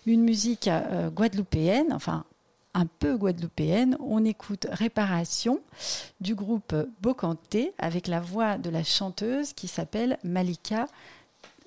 Une 0.05 0.23
musique 0.23 0.69
euh, 0.69 1.09
guadeloupéenne, 1.09 1.91
enfin 1.91 2.23
un 2.73 2.85
peu 2.85 3.17
guadeloupéenne, 3.17 3.97
on 3.99 4.23
écoute 4.25 4.67
Réparation 4.71 5.59
du 6.21 6.35
groupe 6.35 6.75
Bocanté 7.01 7.73
avec 7.77 8.07
la 8.07 8.19
voix 8.19 8.57
de 8.57 8.69
la 8.69 8.83
chanteuse 8.83 9.53
qui 9.53 9.67
s'appelle 9.67 10.17
Malika. 10.23 10.87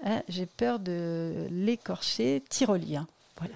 Ah, 0.05 0.23
j'ai 0.29 0.47
peur 0.47 0.79
de 0.79 1.47
l'écorcher, 1.51 2.43
tyrolien. 2.49 3.07
Voilà. 3.39 3.55